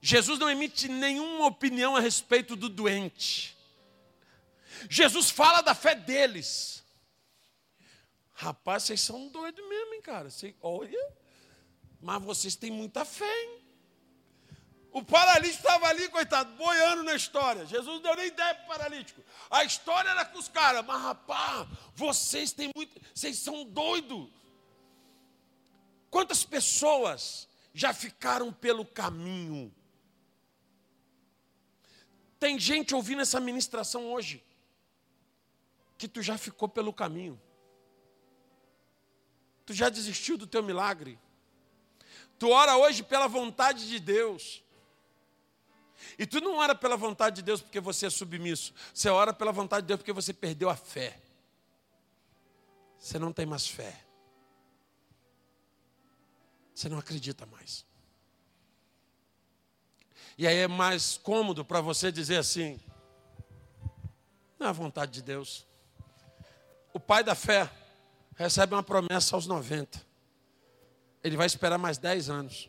[0.00, 3.56] Jesus não emite nenhuma opinião a respeito do doente.
[4.90, 6.83] Jesus fala da fé deles.
[8.34, 10.28] Rapaz, vocês são doidos mesmo, hein, cara?
[10.28, 11.12] Você, olha,
[12.00, 13.64] mas vocês têm muita fé, hein?
[14.90, 17.66] O paralítico estava ali, coitado, boiando na história.
[17.66, 19.20] Jesus não deu nem ideia para o paralítico.
[19.50, 21.66] A história era com os caras, mas rapaz,
[21.96, 23.00] vocês têm muito.
[23.12, 24.28] Vocês são doidos.
[26.10, 29.74] Quantas pessoas já ficaram pelo caminho?
[32.38, 34.44] Tem gente ouvindo essa ministração hoje
[35.98, 37.40] que tu já ficou pelo caminho.
[39.66, 41.18] Tu já desistiu do teu milagre.
[42.38, 44.62] Tu ora hoje pela vontade de Deus.
[46.18, 48.74] E tu não ora pela vontade de Deus porque você é submisso.
[48.92, 51.18] Você ora pela vontade de Deus porque você perdeu a fé.
[52.98, 54.04] Você não tem mais fé.
[56.74, 57.86] Você não acredita mais.
[60.36, 62.80] E aí é mais cômodo para você dizer assim:
[64.58, 65.66] não é a vontade de Deus.
[66.92, 67.70] O pai da fé
[68.36, 70.00] recebe uma promessa aos 90.
[71.22, 72.68] Ele vai esperar mais 10 anos.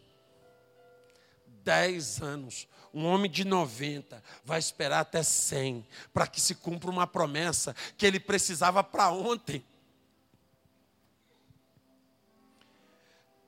[1.63, 2.67] 10 anos.
[2.93, 8.06] Um homem de 90 vai esperar até 100 para que se cumpra uma promessa que
[8.06, 9.65] ele precisava para ontem.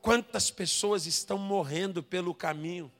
[0.02, 2.92] Quantas pessoas estão morrendo pelo caminho,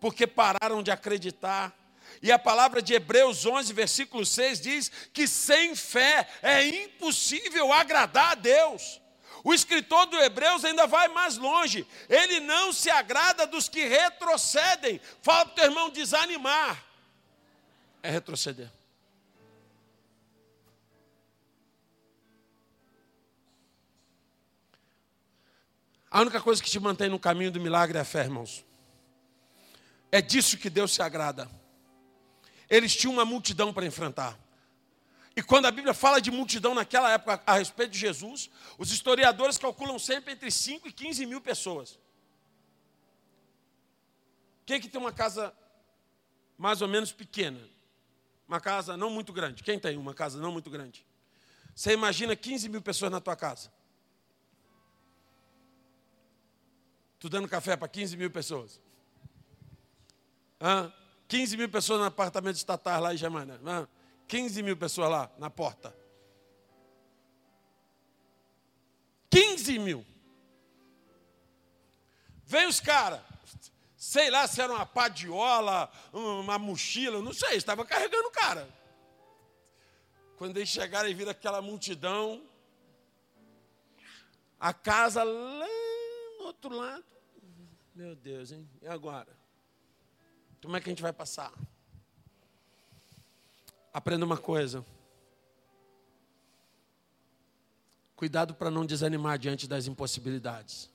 [0.00, 1.74] porque pararam de acreditar.
[2.22, 8.32] E a palavra de Hebreus 11, versículo 6 diz que sem fé é impossível agradar
[8.32, 9.00] a Deus.
[9.44, 11.86] O escritor do Hebreus ainda vai mais longe.
[12.08, 15.00] Ele não se agrada dos que retrocedem.
[15.22, 16.84] Fala para o teu irmão desanimar.
[18.02, 18.68] É retroceder.
[26.10, 28.64] A única coisa que te mantém no caminho do milagre é a fé, irmãos.
[30.10, 31.48] É disso que Deus se agrada.
[32.68, 34.38] Eles tinham uma multidão para enfrentar.
[35.36, 39.58] E quando a Bíblia fala de multidão naquela época a respeito de Jesus, os historiadores
[39.58, 41.98] calculam sempre entre 5 e 15 mil pessoas.
[44.64, 45.54] Quem que tem uma casa
[46.56, 47.60] mais ou menos pequena?
[48.48, 49.62] Uma casa não muito grande.
[49.62, 51.06] Quem tem uma casa não muito grande?
[51.74, 53.70] Você imagina 15 mil pessoas na tua casa.
[57.18, 58.80] Tu dando café para 15 mil pessoas.
[60.60, 60.92] Hã?
[61.28, 63.60] 15 mil pessoas no apartamento estatal lá em Germânia.
[63.64, 63.88] Hã?
[64.28, 65.94] 15 mil pessoas lá na porta.
[69.30, 70.06] 15 mil.
[72.44, 73.20] Vem os caras,
[73.96, 78.68] sei lá se era uma padiola, uma mochila, não sei, estava carregando o cara.
[80.36, 82.42] Quando eles chegaram e viram aquela multidão,
[84.60, 85.66] a casa lá
[86.38, 87.04] no outro lado.
[87.94, 88.68] Meu Deus, hein?
[88.80, 89.36] E agora?
[90.62, 91.52] Como é que a gente vai passar?
[93.92, 94.84] Aprenda uma coisa.
[98.14, 100.90] Cuidado para não desanimar diante das impossibilidades.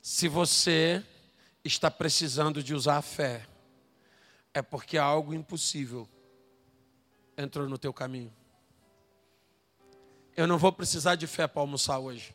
[0.00, 1.04] Se você
[1.64, 3.46] está precisando de usar a fé,
[4.54, 6.08] é porque algo impossível
[7.36, 8.32] entrou no teu caminho.
[10.36, 12.34] Eu não vou precisar de fé para almoçar hoje.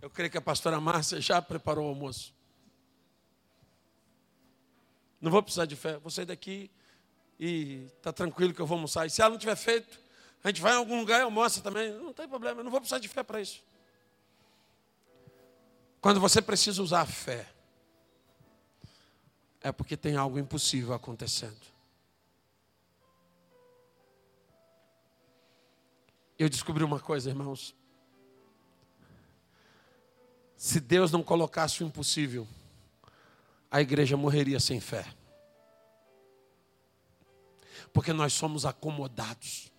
[0.00, 2.34] Eu creio que a pastora Márcia já preparou o almoço.
[5.20, 5.98] Não vou precisar de fé.
[5.98, 6.70] Vou sair daqui
[7.38, 9.06] e está tranquilo que eu vou almoçar.
[9.06, 10.00] E se ela não tiver feito,
[10.42, 11.92] a gente vai em algum lugar e almoça também.
[11.92, 13.62] Não tem problema, eu não vou precisar de fé para isso.
[16.00, 17.48] Quando você precisa usar a fé,
[19.60, 21.58] é porque tem algo impossível acontecendo.
[26.38, 27.74] Eu descobri uma coisa, irmãos.
[30.58, 32.44] Se Deus não colocasse o impossível,
[33.70, 35.06] a igreja morreria sem fé.
[37.92, 39.70] Porque nós somos acomodados.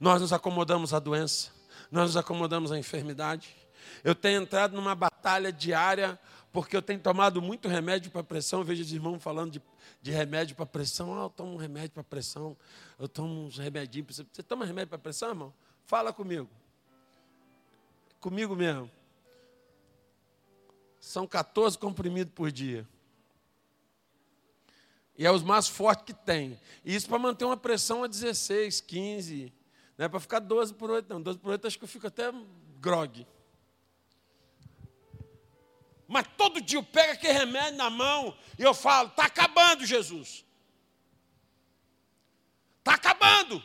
[0.00, 1.52] Nós nos acomodamos à doença,
[1.88, 3.54] nós nos acomodamos à enfermidade.
[4.02, 6.18] Eu tenho entrado numa batalha diária,
[6.52, 8.58] porque eu tenho tomado muito remédio para pressão.
[8.58, 9.62] Eu vejo os irmãos falando de,
[10.02, 11.16] de remédio para pressão.
[11.16, 12.56] Ah, eu tomo um remédio para pressão,
[12.98, 14.20] eu tomo uns remedinhos.
[14.32, 15.54] Você toma remédio para pressão, irmão?
[15.86, 16.48] Fala comigo.
[18.20, 18.90] Comigo mesmo.
[21.00, 22.86] São 14 comprimidos por dia.
[25.16, 26.58] E é os mais fortes que tem.
[26.84, 29.52] E isso para manter uma pressão a 16, 15.
[29.96, 31.20] Não é para ficar 12 por 8, não.
[31.20, 32.32] 12 por 8 acho que eu fico até
[32.78, 33.26] grog.
[36.06, 40.44] Mas todo dia eu pego aquele remédio na mão e eu falo: está acabando, Jesus.
[42.78, 43.62] Está acabando.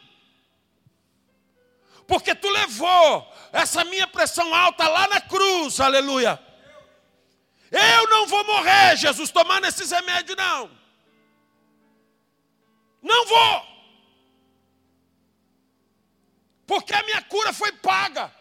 [2.07, 6.39] Porque tu levou essa minha pressão alta lá na cruz, aleluia.
[7.71, 10.69] Eu não vou morrer, Jesus, tomando esses remédios, não.
[13.01, 13.75] Não vou.
[16.67, 18.33] Porque a minha cura foi paga.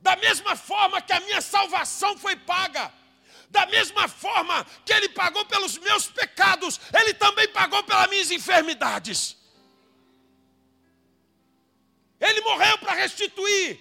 [0.00, 2.92] Da mesma forma que a minha salvação foi paga.
[3.48, 9.36] Da mesma forma que Ele pagou pelos meus pecados, Ele também pagou pelas minhas enfermidades.
[12.22, 13.80] Ele morreu para restituir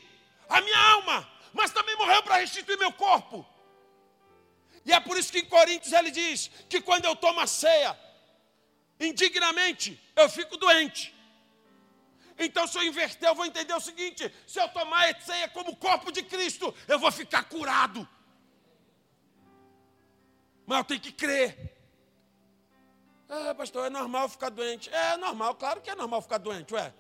[0.50, 3.46] a minha alma, mas também morreu para restituir meu corpo.
[4.84, 7.98] E é por isso que em Coríntios ele diz que quando eu tomo a ceia,
[9.00, 11.14] indignamente, eu fico doente.
[12.40, 15.76] Então, se eu inverter, eu vou entender o seguinte: se eu tomar a ceia como
[15.76, 18.10] corpo de Cristo, eu vou ficar curado.
[20.66, 21.78] Mas eu tenho que crer.
[23.30, 24.90] Ah, pastor, é normal ficar doente.
[24.90, 26.92] É normal, claro que é normal ficar doente, ué.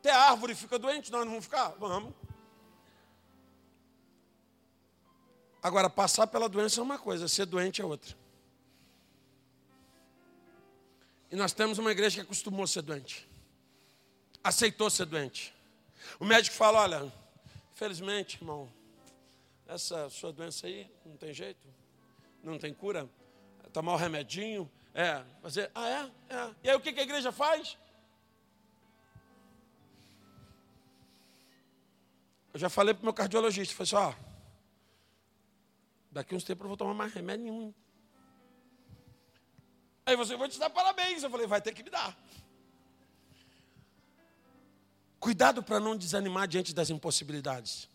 [0.00, 1.74] Até a árvore fica doente, nós não vamos ficar?
[1.78, 2.14] Vamos.
[5.62, 8.16] Agora, passar pela doença é uma coisa, ser doente é outra.
[11.30, 13.28] E nós temos uma igreja que acostumou a ser doente.
[14.42, 15.54] Aceitou ser doente.
[16.18, 17.12] O médico fala: olha,
[17.74, 18.72] infelizmente, irmão,
[19.68, 21.68] essa sua doença aí não tem jeito,
[22.42, 23.06] não tem cura.
[23.70, 26.34] Tomar o remedinho, é, fazer, ah, é?
[26.34, 26.54] é.
[26.64, 27.76] E aí o que a igreja faz?
[32.52, 34.30] Eu já falei para o meu cardiologista, falei assim, ó,
[36.10, 37.74] daqui uns tempos eu vou tomar mais remédio nenhum.
[40.04, 41.22] Aí você, vai te dar parabéns.
[41.22, 42.18] Eu falei, vai ter que me dar.
[45.20, 47.88] Cuidado para não desanimar diante das impossibilidades.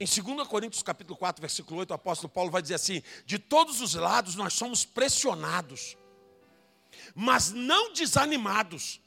[0.00, 3.80] Em 2 Coríntios capítulo 4, versículo 8, o apóstolo Paulo vai dizer assim: de todos
[3.80, 5.96] os lados nós somos pressionados,
[7.14, 9.00] mas não desanimados.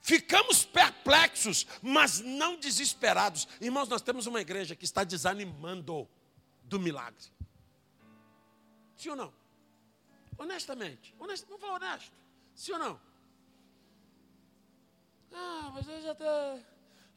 [0.00, 3.46] Ficamos perplexos, mas não desesperados.
[3.60, 6.08] Irmãos, nós temos uma igreja que está desanimando
[6.64, 7.26] do milagre.
[8.96, 9.32] Sim ou não?
[10.36, 11.14] Honestamente.
[11.18, 12.12] Honest, vamos falar honesto.
[12.54, 13.00] Sim ou não?
[15.32, 16.62] Ah, mas eu já estou.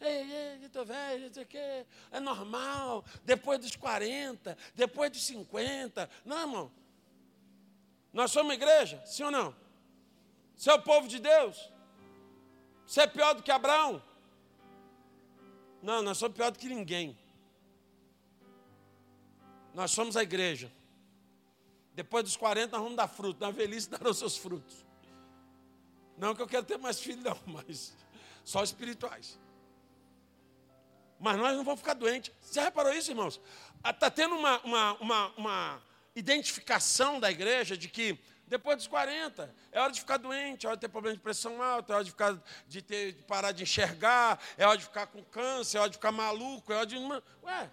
[0.02, 1.86] Ei, estou velho, não sei o quê.
[2.12, 3.06] É normal.
[3.24, 6.10] Depois dos 40, depois dos 50.
[6.26, 6.72] Não, irmão.
[8.12, 9.56] Nós somos igreja, sim ou não?
[10.58, 11.72] Você é o povo de Deus?
[12.92, 14.04] Você é pior do que Abraão?
[15.82, 17.18] Não, nós somos pior do que ninguém.
[19.74, 20.70] Nós somos a igreja.
[21.94, 23.40] Depois dos 40 nós vamos dar fruto.
[23.40, 24.86] Na velhice darão seus frutos.
[26.18, 27.94] Não que eu quero ter mais filhos, não, mas
[28.44, 29.40] só espirituais.
[31.18, 32.36] Mas nós não vamos ficar doentes.
[32.42, 33.40] Você reparou isso, irmãos?
[33.86, 35.84] Está ah, tendo uma, uma, uma, uma
[36.14, 38.20] identificação da igreja de que
[38.52, 41.64] depois dos 40, é hora de ficar doente, é hora de ter problema de pressão
[41.64, 42.38] alta, é hora de, ficar,
[42.68, 45.96] de, ter, de parar de enxergar, é hora de ficar com câncer, é hora de
[45.96, 46.98] ficar maluco, é hora de.
[46.98, 47.72] Ué,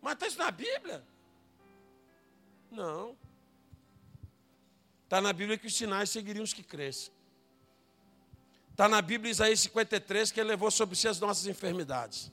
[0.00, 1.04] mas está isso na Bíblia?
[2.70, 3.14] Não.
[5.04, 7.12] Está na Bíblia que os sinais seguiriam os que crescem.
[8.70, 12.32] Está na Bíblia, Isaías 53, que ele levou sobre si as nossas enfermidades.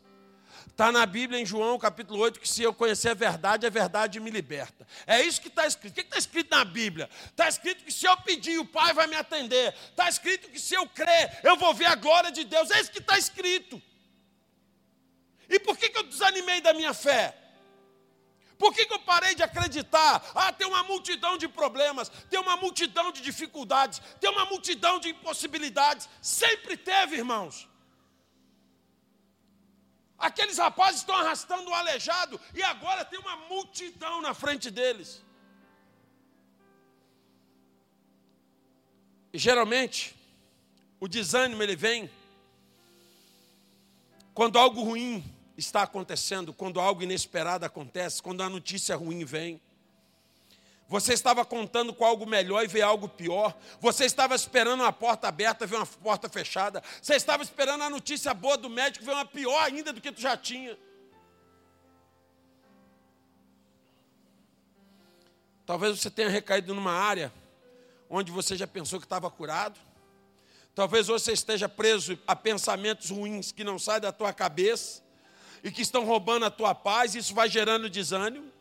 [0.67, 4.19] Está na Bíblia, em João capítulo 8, que se eu conhecer a verdade, a verdade
[4.19, 4.87] me liberta.
[5.07, 5.91] É isso que está escrito.
[5.91, 7.09] O que está escrito na Bíblia?
[7.25, 9.73] Está escrito que se eu pedir, o Pai vai me atender.
[9.89, 12.69] Está escrito que se eu crer, eu vou ver a glória de Deus.
[12.69, 13.81] É isso que está escrito.
[15.49, 17.35] E por que, que eu desanimei da minha fé?
[18.59, 20.23] Por que, que eu parei de acreditar?
[20.33, 25.09] Ah, tem uma multidão de problemas, tem uma multidão de dificuldades, tem uma multidão de
[25.09, 26.09] impossibilidades.
[26.21, 27.67] Sempre teve, irmãos.
[30.17, 35.23] Aqueles rapazes estão arrastando o aleijado e agora tem uma multidão na frente deles.
[39.31, 40.15] E geralmente,
[40.99, 42.09] o desânimo ele vem
[44.33, 45.23] quando algo ruim
[45.57, 49.61] está acontecendo, quando algo inesperado acontece, quando a notícia ruim vem.
[50.89, 53.57] Você estava contando com algo melhor e vê algo pior.
[53.81, 56.81] Você estava esperando uma porta aberta e vê uma porta fechada.
[57.01, 60.11] Você estava esperando a notícia boa do médico e vê uma pior ainda do que
[60.11, 60.77] tu já tinha.
[65.65, 67.33] Talvez você tenha recaído numa área
[68.09, 69.77] onde você já pensou que estava curado.
[70.73, 75.03] Talvez você esteja preso a pensamentos ruins que não saem da tua cabeça
[75.61, 78.56] e que estão roubando a tua paz, isso vai gerando desânimo.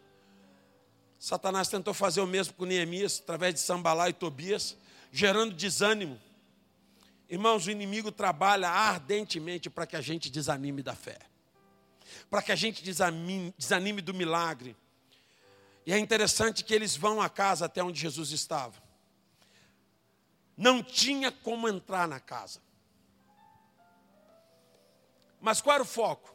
[1.27, 4.77] Satanás tentou fazer o mesmo com Neemias, através de Sambalá e Tobias,
[5.11, 6.21] gerando desânimo.
[7.29, 11.19] Irmãos, o inimigo trabalha ardentemente para que a gente desanime da fé,
[12.31, 14.77] para que a gente desanime, desanime do milagre.
[15.85, 18.81] E é interessante que eles vão à casa até onde Jesus estava.
[20.57, 22.61] Não tinha como entrar na casa.
[25.41, 26.33] Mas qual era o foco?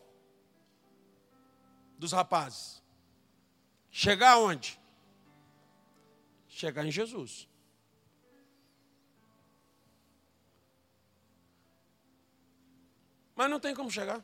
[1.98, 2.84] dos rapazes?
[3.90, 4.81] Chegar aonde?
[6.62, 7.50] Chegar em Jesus.
[13.36, 14.24] Mas não tem como chegar.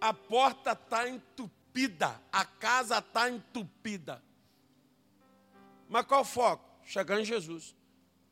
[0.00, 4.22] A porta está entupida, a casa está entupida.
[5.88, 6.64] Mas qual o foco?
[6.84, 7.74] Chegar em Jesus.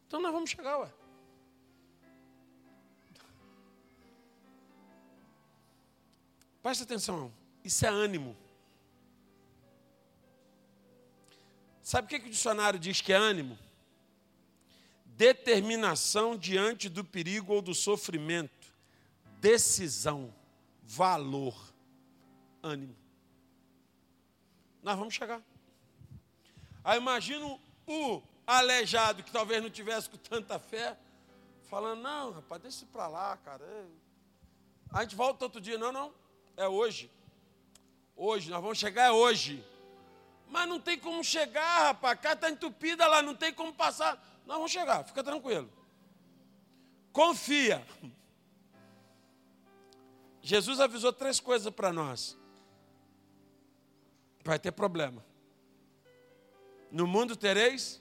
[0.06, 0.92] Então nós vamos chegar, ué.
[6.62, 7.34] Presta atenção.
[7.64, 8.36] Isso é ânimo.
[11.86, 13.56] Sabe o que, que o dicionário diz que é ânimo?
[15.04, 18.74] Determinação diante do perigo ou do sofrimento.
[19.38, 20.34] Decisão,
[20.82, 21.54] valor,
[22.60, 22.96] ânimo.
[24.82, 25.40] Nós vamos chegar.
[26.82, 30.98] Aí imagino o aleijado que talvez não tivesse com tanta fé,
[31.70, 33.64] falando, não, rapaz, deixa isso para lá, cara.
[34.90, 36.12] A gente volta outro dia, não, não,
[36.56, 37.08] é hoje.
[38.16, 39.64] Hoje, nós vamos chegar hoje.
[40.48, 42.20] Mas não tem como chegar, rapaz.
[42.20, 44.14] Cá está entupida lá, não tem como passar.
[44.46, 45.70] Nós vamos chegar, fica tranquilo.
[47.12, 47.84] Confia.
[50.40, 52.36] Jesus avisou três coisas para nós.
[54.44, 55.24] Vai ter problema.
[56.90, 58.00] No mundo tereis,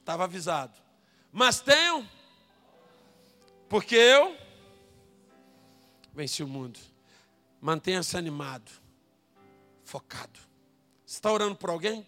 [0.00, 0.76] estava avisado.
[1.30, 2.08] Mas tenham,
[3.68, 4.36] porque eu
[6.12, 6.80] vence o mundo.
[7.60, 8.70] Mantenha-se animado,
[9.84, 10.47] focado.
[11.08, 12.06] Está orando por alguém?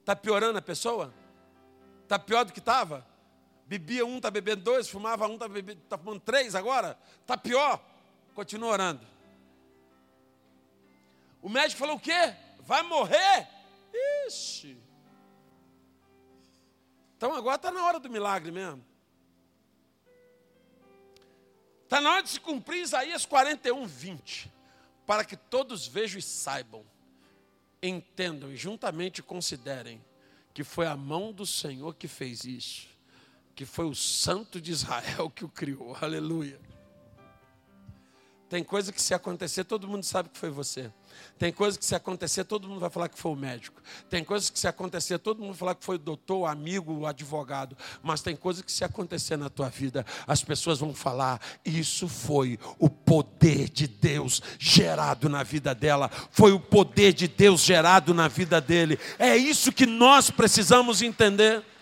[0.00, 1.12] Está piorando a pessoa?
[2.02, 3.06] Está pior do que estava?
[3.66, 5.46] Bebia um, está bebendo dois, fumava um, está
[5.90, 6.98] tá fumando três agora?
[7.20, 7.84] Está pior?
[8.34, 9.06] Continua orando.
[11.42, 12.34] O médico falou o quê?
[12.60, 13.46] Vai morrer?
[14.26, 14.78] Ixi.
[17.18, 18.82] Então agora está na hora do milagre mesmo.
[21.82, 24.50] Está na hora de se cumprir Isaías 41, 20.
[25.06, 26.82] Para que todos vejam e saibam,
[27.88, 30.00] entendam e juntamente considerem
[30.52, 32.86] que foi a mão do Senhor que fez isso,
[33.54, 35.96] que foi o Santo de Israel que o criou.
[36.00, 36.58] Aleluia.
[38.54, 40.88] Tem coisa que se acontecer, todo mundo sabe que foi você.
[41.36, 43.82] Tem coisa que se acontecer, todo mundo vai falar que foi o médico.
[44.08, 46.92] Tem coisa que se acontecer, todo mundo vai falar que foi o doutor, o amigo,
[46.92, 47.76] o advogado.
[48.00, 52.56] Mas tem coisa que se acontecer na tua vida, as pessoas vão falar: isso foi
[52.78, 56.08] o poder de Deus gerado na vida dela.
[56.30, 59.00] Foi o poder de Deus gerado na vida dele.
[59.18, 61.73] É isso que nós precisamos entender.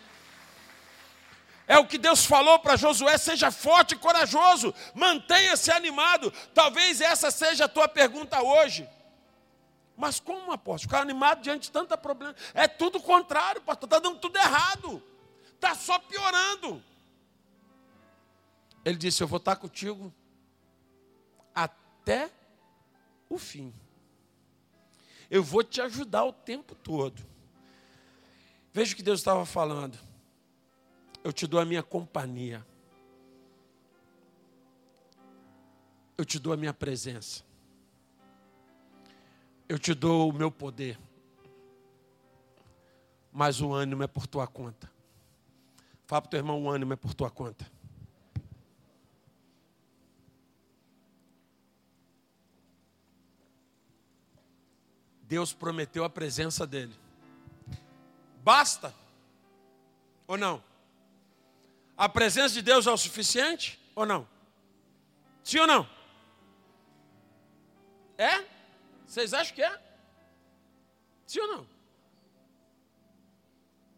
[1.67, 6.33] É o que Deus falou para Josué: seja forte e corajoso, mantenha-se animado.
[6.55, 8.89] Talvez essa seja a tua pergunta hoje.
[9.97, 10.91] Mas como, apóstolo?
[10.91, 12.35] Ficar animado diante de tanta problema.
[12.55, 13.87] É tudo o contrário, pastor.
[13.87, 15.03] Está dando tudo errado.
[15.55, 16.83] Está só piorando.
[18.85, 20.13] Ele disse: Eu vou estar contigo
[21.55, 22.31] até
[23.29, 23.73] o fim.
[25.31, 27.25] Eu vou te ajudar o tempo todo.
[28.73, 30.12] Veja o que Deus estava falando
[31.25, 32.67] eu te dou a minha companhia.
[36.17, 37.45] Eu te dou a minha presença.
[39.69, 40.99] Eu te dou o meu poder.
[43.33, 44.91] Mas o ânimo é por tua conta.
[46.07, 47.71] Fala para teu irmão: o ânimo é por tua conta.
[55.23, 56.95] Deus prometeu a presença dele.
[58.45, 58.95] Basta
[60.27, 60.72] ou não?
[62.03, 64.27] A presença de Deus é o suficiente ou não?
[65.45, 65.89] Sim ou não?
[68.19, 68.45] É?
[69.07, 69.81] Vocês acham que é?
[71.29, 71.67] Sim ou não?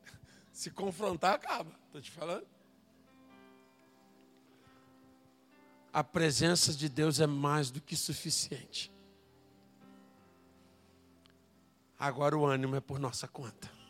[0.53, 1.75] Se confrontar, acaba.
[1.87, 2.47] Estou te falando.
[5.91, 8.93] A presença de Deus é mais do que suficiente.
[11.99, 13.84] Agora o ânimo é por nossa conta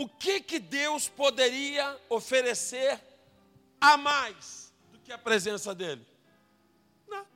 [0.00, 2.98] o que, que Deus poderia oferecer
[3.78, 6.06] a mais do que a presença dele?
[7.06, 7.28] Nada.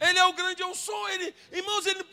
[0.00, 1.08] Ele é o grande eu sou.
[1.08, 2.04] Ele, irmãos, ele,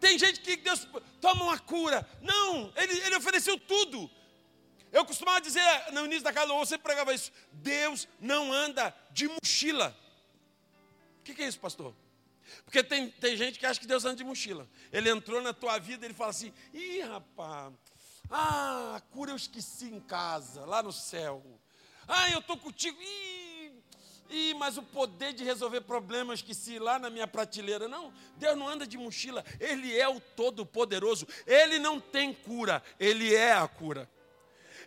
[0.00, 0.88] tem gente que Deus
[1.20, 2.04] toma uma cura.
[2.20, 4.10] Não, ele, ele ofereceu tudo.
[4.90, 7.30] Eu costumava dizer no início da casa, eu sempre pregava isso.
[7.52, 9.96] Deus não anda de mochila.
[11.20, 11.94] O que, que é isso, pastor?
[12.64, 14.68] Porque tem, tem gente que acha que Deus anda de mochila.
[14.92, 17.72] Ele entrou na tua vida e ele fala assim: ih, rapaz,
[18.30, 21.44] ah, a cura eu esqueci em casa, lá no céu.
[22.08, 22.96] Ah, eu estou contigo.
[23.00, 23.72] Ih,
[24.30, 27.88] ih, mas o poder de resolver problemas esqueci lá na minha prateleira.
[27.88, 29.44] Não, Deus não anda de mochila.
[29.60, 31.26] Ele é o Todo-Poderoso.
[31.46, 34.08] Ele não tem cura, ele é a cura.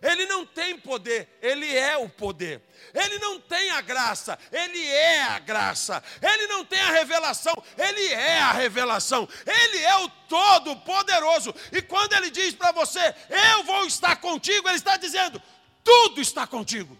[0.02, 2.62] Ele não tem poder, ele é o poder.
[2.94, 6.02] Ele não tem a graça, ele é a graça.
[6.22, 9.28] Ele não tem a revelação, ele é a revelação.
[9.46, 11.54] Ele é o todo-poderoso.
[11.70, 15.40] E quando ele diz para você, eu vou estar contigo, ele está dizendo,
[15.84, 16.98] tudo está contigo.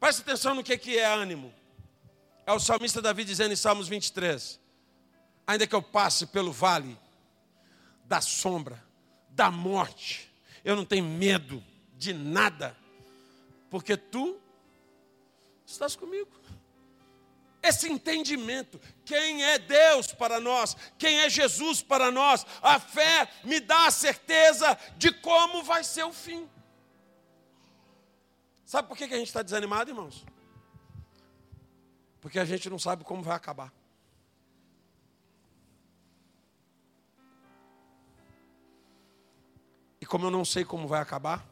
[0.00, 1.54] Preste atenção no que, que é ânimo.
[2.44, 4.58] É o salmista Davi dizendo em Salmos 23:
[5.46, 6.98] Ainda que eu passe pelo vale
[8.06, 8.89] da sombra
[9.40, 10.30] da morte.
[10.62, 11.64] Eu não tenho medo
[11.96, 12.76] de nada,
[13.70, 14.38] porque tu
[15.64, 16.30] estás comigo.
[17.62, 23.60] Esse entendimento, quem é Deus para nós, quem é Jesus para nós, a fé me
[23.60, 26.46] dá a certeza de como vai ser o fim.
[28.66, 30.22] Sabe por que a gente está desanimado, irmãos?
[32.20, 33.72] Porque a gente não sabe como vai acabar.
[40.10, 41.48] Como eu não sei como vai acabar,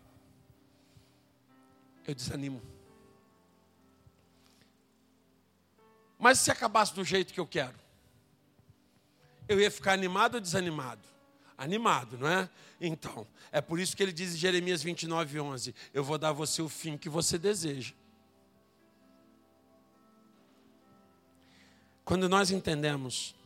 [2.04, 2.60] eu desanimo.
[6.18, 7.78] Mas se acabasse do jeito que eu quero,
[9.48, 11.06] eu ia ficar animado ou desanimado?
[11.56, 12.50] Animado, não é?
[12.80, 16.32] Então, é por isso que ele diz em Jeremias 29, 11: Eu vou dar a
[16.32, 17.94] você o fim que você deseja.
[22.04, 23.36] Quando nós entendemos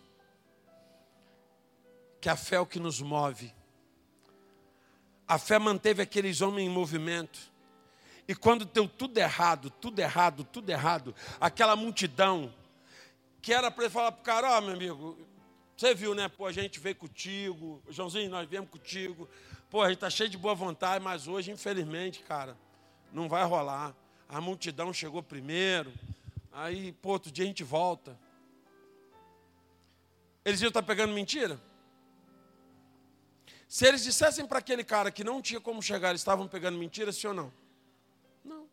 [2.18, 3.54] que a fé é o que nos move,
[5.32, 7.40] a fé manteve aqueles homens em movimento.
[8.28, 12.52] E quando deu tudo errado, tudo errado, tudo errado, aquela multidão
[13.40, 15.18] que era para ele falar para o cara, ó, oh, meu amigo,
[15.74, 16.28] você viu, né?
[16.28, 19.26] Pô, a gente veio contigo, Joãozinho, nós viemos contigo.
[19.70, 22.54] Pô, a gente está cheio de boa vontade, mas hoje, infelizmente, cara,
[23.10, 23.96] não vai rolar.
[24.28, 25.94] A multidão chegou primeiro,
[26.52, 28.18] aí, pô, outro dia a gente volta.
[30.44, 31.58] Eles iam estar tá pegando mentira?
[33.72, 37.10] Se eles dissessem para aquele cara que não tinha como chegar, eles estavam pegando mentira,
[37.10, 37.50] sim ou não?
[38.44, 38.68] Não.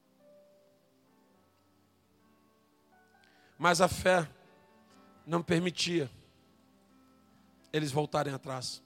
[3.58, 4.30] Mas a fé
[5.26, 6.12] não permitia
[7.72, 8.84] eles voltarem atrás.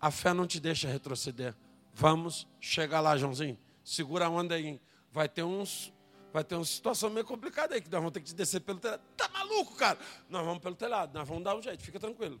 [0.00, 1.54] A fé não te deixa retroceder.
[1.92, 3.58] Vamos chegar lá, Joãozinho.
[3.84, 4.80] Segura a onda aí.
[5.12, 5.92] Vai ter uns.
[6.32, 9.02] Vai ter uma situação meio complicada aí, que nós vamos ter que descer pelo telhado.
[9.14, 9.98] Tá maluco, cara?
[10.30, 12.40] Nós vamos pelo telhado, nós vamos dar um jeito, fica tranquilo.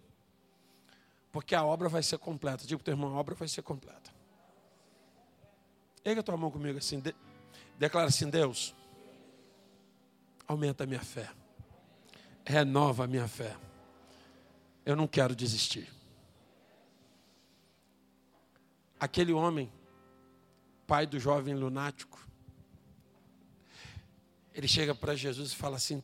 [1.32, 2.66] Porque a obra vai ser completa.
[2.66, 4.10] Digo para teu irmão, a obra vai ser completa.
[6.04, 7.00] Erga a tua mão comigo assim.
[7.00, 7.14] De...
[7.78, 8.74] Declara assim, Deus,
[10.46, 11.30] aumenta a minha fé
[12.50, 13.56] renova a minha fé.
[14.84, 15.88] Eu não quero desistir.
[18.98, 19.72] Aquele homem,
[20.86, 22.26] pai do jovem lunático,
[24.52, 26.02] ele chega para Jesus e fala assim: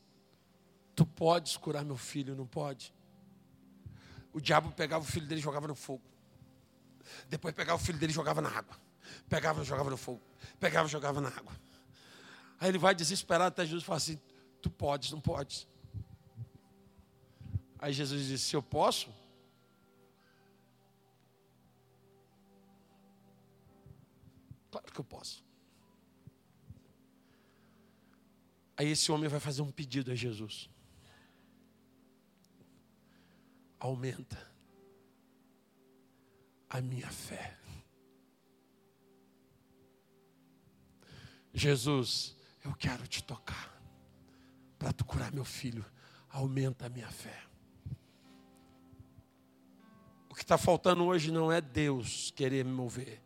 [0.95, 2.95] Tu podes curar meu filho, não pode?
[4.37, 6.05] O diabo pegava o filho dele e jogava no fogo.
[7.27, 8.77] Depois pegava o filho dele e jogava na água.
[9.31, 10.21] Pegava e jogava no fogo.
[10.61, 11.59] Pegava e jogava na água.
[12.61, 14.21] Aí ele vai desesperado até Jesus e fala assim:
[14.61, 15.67] Tu podes, não podes?
[17.79, 19.09] Aí Jesus disse: Se eu posso,
[24.71, 25.43] claro que eu posso.
[28.77, 30.69] Aí esse homem vai fazer um pedido a Jesus:
[33.87, 34.37] Aumenta
[36.69, 37.57] a minha fé.
[41.55, 43.81] Jesus, eu quero te tocar
[44.77, 45.87] para tu curar meu filho.
[46.29, 47.41] Aumenta a minha fé.
[50.29, 53.23] O que está faltando hoje não é Deus querer me mover.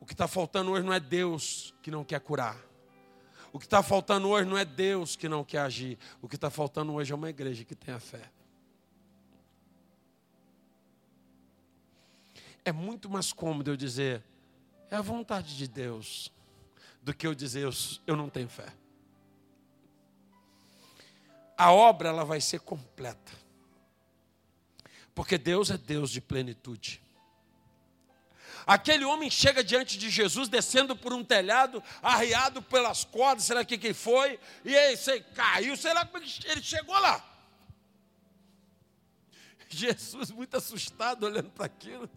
[0.00, 2.60] O que está faltando hoje não é Deus que não quer curar.
[3.52, 5.96] O que está faltando hoje não é Deus que não quer agir.
[6.20, 8.32] O que está faltando hoje é uma igreja que tenha fé.
[12.64, 14.22] É muito mais cômodo eu dizer,
[14.90, 16.32] é a vontade de Deus,
[17.02, 17.70] do que eu dizer, eu,
[18.06, 18.72] eu não tenho fé.
[21.56, 23.32] A obra ela vai ser completa.
[25.14, 27.02] Porque Deus é Deus de plenitude.
[28.66, 33.78] Aquele homem chega diante de Jesus, descendo por um telhado, arriado pelas cordas, será que
[33.78, 34.38] quem foi?
[34.64, 37.24] E aí, você caiu, será como é ele chegou lá?
[39.70, 42.08] Jesus, muito assustado, olhando para aquilo.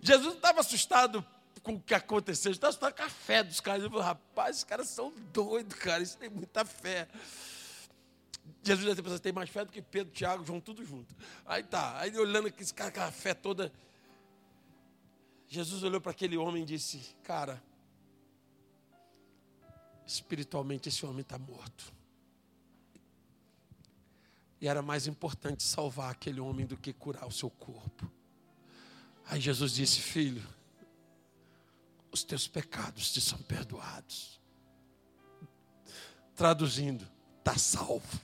[0.00, 1.24] Jesus não estava assustado
[1.62, 3.82] com o que aconteceu, ele estava assustado com a fé dos caras.
[3.82, 7.08] Ele falou, rapaz, esses caras são doidos, cara, isso tem muita fé.
[8.62, 11.14] Jesus deve ter pensado, tem mais fé do que Pedro, Tiago, João, tudo junto.
[11.44, 13.72] Aí tá, aí olhando esse cara, aquela fé toda.
[15.48, 17.62] Jesus olhou para aquele homem e disse: Cara,
[20.06, 21.92] espiritualmente esse homem está morto.
[24.60, 28.10] E era mais importante salvar aquele homem do que curar o seu corpo.
[29.26, 30.46] Aí Jesus disse: Filho,
[32.10, 34.40] os teus pecados te são perdoados.
[36.34, 37.06] Traduzindo,
[37.38, 38.20] está salvo.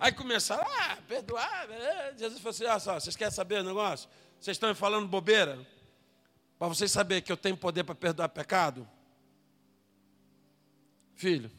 [0.00, 1.70] Aí começaram, ah, perdoar.
[1.70, 2.14] É.
[2.16, 4.08] Jesus falou assim: ah, só, vocês querem saber o negócio?
[4.38, 5.58] Vocês estão falando bobeira?
[6.58, 8.88] Para vocês saberem que eu tenho poder para perdoar pecado?
[11.14, 11.50] Filho,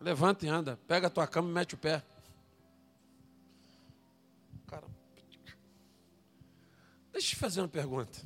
[0.00, 2.02] levanta e anda, pega a tua cama e mete o pé.
[7.14, 8.20] Deixa eu te fazer uma pergunta.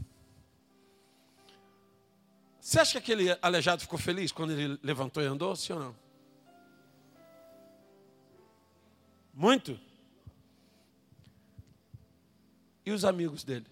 [2.59, 5.95] Você acha que aquele aleijado ficou feliz quando ele levantou e andou, sim ou não?
[9.33, 9.79] Muito?
[12.85, 13.67] E os amigos dele?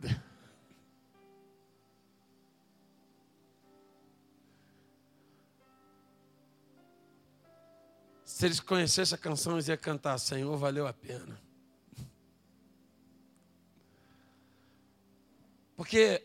[8.24, 11.51] Se eles conhecessem a canção, eles iam cantar: Senhor, valeu a pena.
[15.82, 16.22] Porque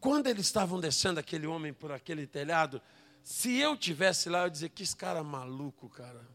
[0.00, 2.82] quando eles estavam descendo aquele homem por aquele telhado,
[3.22, 6.26] se eu tivesse lá, eu ia dizer: que esse cara maluco, cara.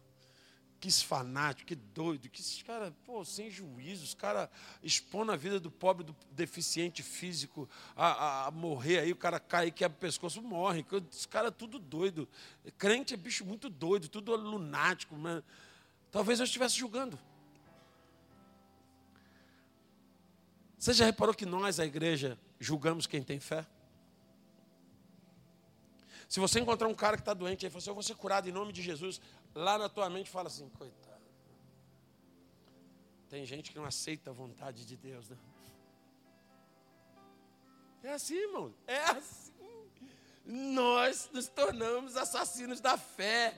[0.80, 4.48] Que esse fanático, que doido, que esses caras, pô, sem juízo, os caras
[4.82, 9.38] expondo a vida do pobre, do deficiente físico a, a, a, morrer aí, o cara
[9.38, 10.86] cai, quebra o pescoço, morre.
[11.12, 12.26] Esse cara é tudo doido.
[12.78, 15.14] Crente é bicho muito doido, tudo lunático.
[15.18, 15.44] Mas...
[16.10, 17.20] Talvez eu estivesse julgando.
[20.80, 23.66] Você já reparou que nós, a igreja, julgamos quem tem fé?
[26.28, 28.50] Se você encontrar um cara que está doente, aí fala assim, eu vou ser curado
[28.50, 29.22] em nome de Jesus,
[29.54, 31.06] lá na tua mente fala assim, coitado.
[33.30, 35.38] Tem gente que não aceita a vontade de Deus, né?
[38.04, 38.74] É assim, irmão.
[38.86, 39.54] É assim.
[40.46, 43.58] Nós nos tornamos assassinos da fé.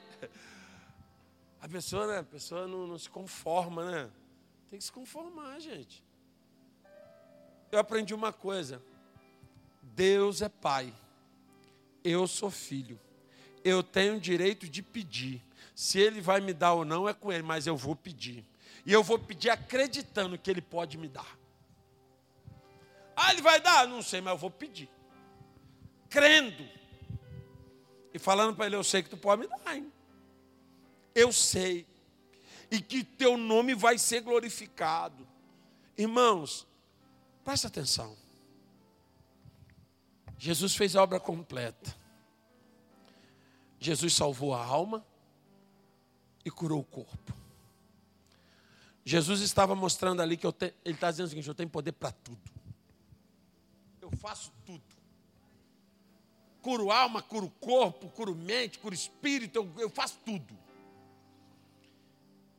[1.59, 2.19] A pessoa, né?
[2.19, 4.09] A pessoa não, não se conforma, né?
[4.69, 6.03] Tem que se conformar, gente.
[7.71, 8.81] Eu aprendi uma coisa.
[9.81, 10.93] Deus é pai.
[12.03, 12.99] Eu sou filho.
[13.63, 15.41] Eu tenho direito de pedir.
[15.75, 18.45] Se ele vai me dar ou não é com ele, mas eu vou pedir.
[18.85, 21.37] E eu vou pedir acreditando que ele pode me dar.
[23.15, 23.87] Ah, ele vai dar?
[23.87, 24.89] Não sei, mas eu vou pedir.
[26.09, 26.67] Crendo.
[28.13, 29.91] E falando para ele, eu sei que tu pode me dar, hein?
[31.13, 31.85] Eu sei.
[32.69, 35.27] E que teu nome vai ser glorificado.
[35.97, 36.67] Irmãos,
[37.47, 38.13] presta atenção.
[40.37, 41.95] Jesus fez a obra completa.
[43.79, 45.01] Jesus salvou a alma
[46.43, 47.33] e curou o corpo.
[49.05, 52.11] Jesus estava mostrando ali que te, ele está dizendo o seguinte: eu tenho poder para
[52.11, 52.51] tudo.
[54.01, 54.83] Eu faço tudo.
[56.61, 60.53] Curo alma, curo corpo, curo mente, curo espírito, eu, eu faço tudo.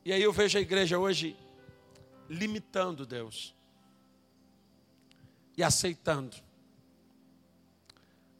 [0.03, 1.37] E aí eu vejo a igreja hoje
[2.27, 3.58] limitando Deus
[5.59, 6.37] e aceitando.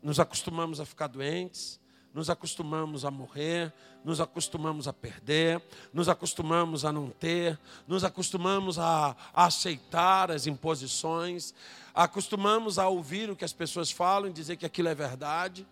[0.02, 1.78] Nos acostumamos a ficar doentes,
[2.14, 3.74] nos acostumamos a morrer,
[4.06, 5.62] nos acostumamos a perder,
[5.94, 11.54] nos acostumamos a não ter, nos acostumamos a, a, aceitar as imposições,
[11.94, 15.68] acostumamos a ouvir o que as pessoas falam e dizer que aquilo é verdade.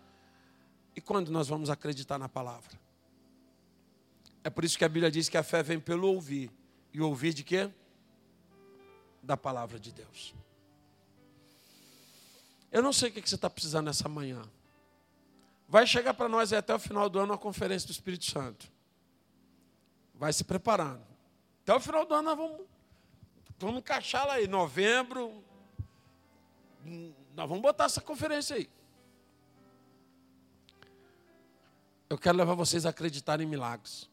[0.94, 2.78] E quando nós vamos acreditar na palavra?
[4.44, 6.50] É por isso que a Bíblia diz que a fé vem pelo ouvir.
[6.92, 7.70] E ouvir de quê?
[9.22, 10.34] Da palavra de Deus.
[12.70, 14.42] Eu não sei o que você está precisando nessa manhã.
[15.68, 18.70] Vai chegar para nós até o final do ano a conferência do Espírito Santo.
[20.14, 21.02] Vai se preparando.
[21.62, 22.66] Até o final do ano nós vamos,
[23.58, 24.46] vamos encaixar lá aí.
[24.46, 25.42] Novembro.
[26.84, 28.68] Nós vamos botar essa conferência aí.
[32.08, 34.08] Eu quero levar vocês a acreditar em milagres.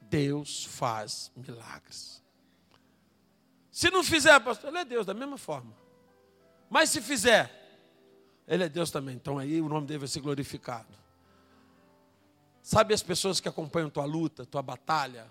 [0.00, 2.21] Deus faz milagres.
[3.72, 5.74] Se não fizer, pastor, ele é Deus da mesma forma.
[6.68, 7.50] Mas se fizer,
[8.46, 9.16] ele é Deus também.
[9.16, 10.94] Então aí o nome dele vai ser glorificado.
[12.62, 15.26] Sabe as pessoas que acompanham tua luta, tua batalha?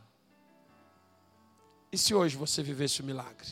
[1.91, 3.47] E se hoje você vivesse o milagre?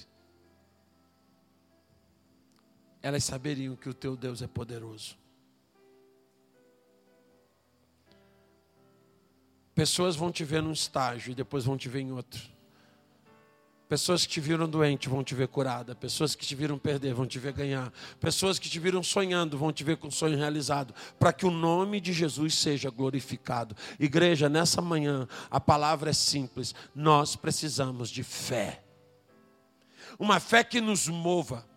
[3.01, 5.15] Elas saberiam que o teu Deus é poderoso.
[9.75, 12.58] Pessoas vão te ver num estágio e depois vão te ver em outro.
[13.89, 15.95] Pessoas que te viram doente vão te ver curada.
[15.95, 17.91] Pessoas que te viram perder vão te ver ganhar.
[18.19, 20.93] Pessoas que te viram sonhando vão te ver com sonho realizado.
[21.17, 23.75] Para que o nome de Jesus seja glorificado.
[23.99, 26.75] Igreja, nessa manhã, a palavra é simples.
[26.93, 28.83] Nós precisamos de fé.
[30.19, 31.67] Uma fé que nos mova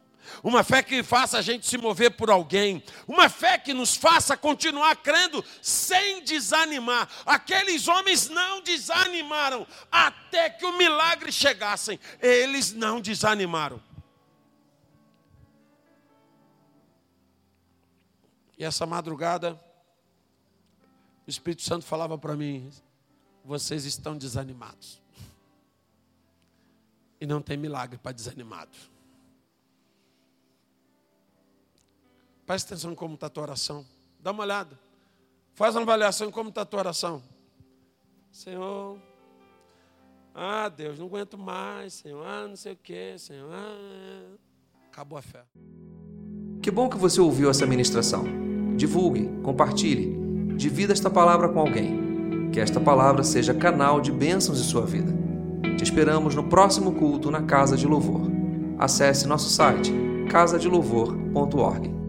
[0.43, 4.37] uma fé que faça a gente se mover por alguém, uma fé que nos faça
[4.37, 7.09] continuar crendo sem desanimar.
[7.25, 11.99] Aqueles homens não desanimaram até que o milagre chegasse.
[12.21, 13.81] Eles não desanimaram.
[18.59, 19.61] E essa madrugada,
[21.27, 22.71] o Espírito Santo falava para mim:
[23.45, 25.03] vocês estão desanimados.
[27.21, 28.71] E não tem milagre para desanimado.
[32.53, 33.83] Presta atenção como está a tua oração.
[34.21, 34.79] Dá uma olhada.
[35.55, 37.23] Faz uma avaliação como está a tua oração.
[38.31, 38.99] Senhor,
[40.35, 44.37] ah, Deus, não aguento mais, Senhor, ah, não sei o que, Senhor, ah,
[44.91, 45.45] acabou a fé.
[46.61, 48.27] Que bom que você ouviu essa ministração.
[48.77, 52.51] Divulgue, compartilhe, divida esta palavra com alguém.
[52.51, 55.11] Que esta palavra seja canal de bênçãos em sua vida.
[55.79, 58.31] Te esperamos no próximo culto na Casa de Louvor.
[58.79, 59.91] Acesse nosso site
[60.31, 62.02] casadelouvor.org.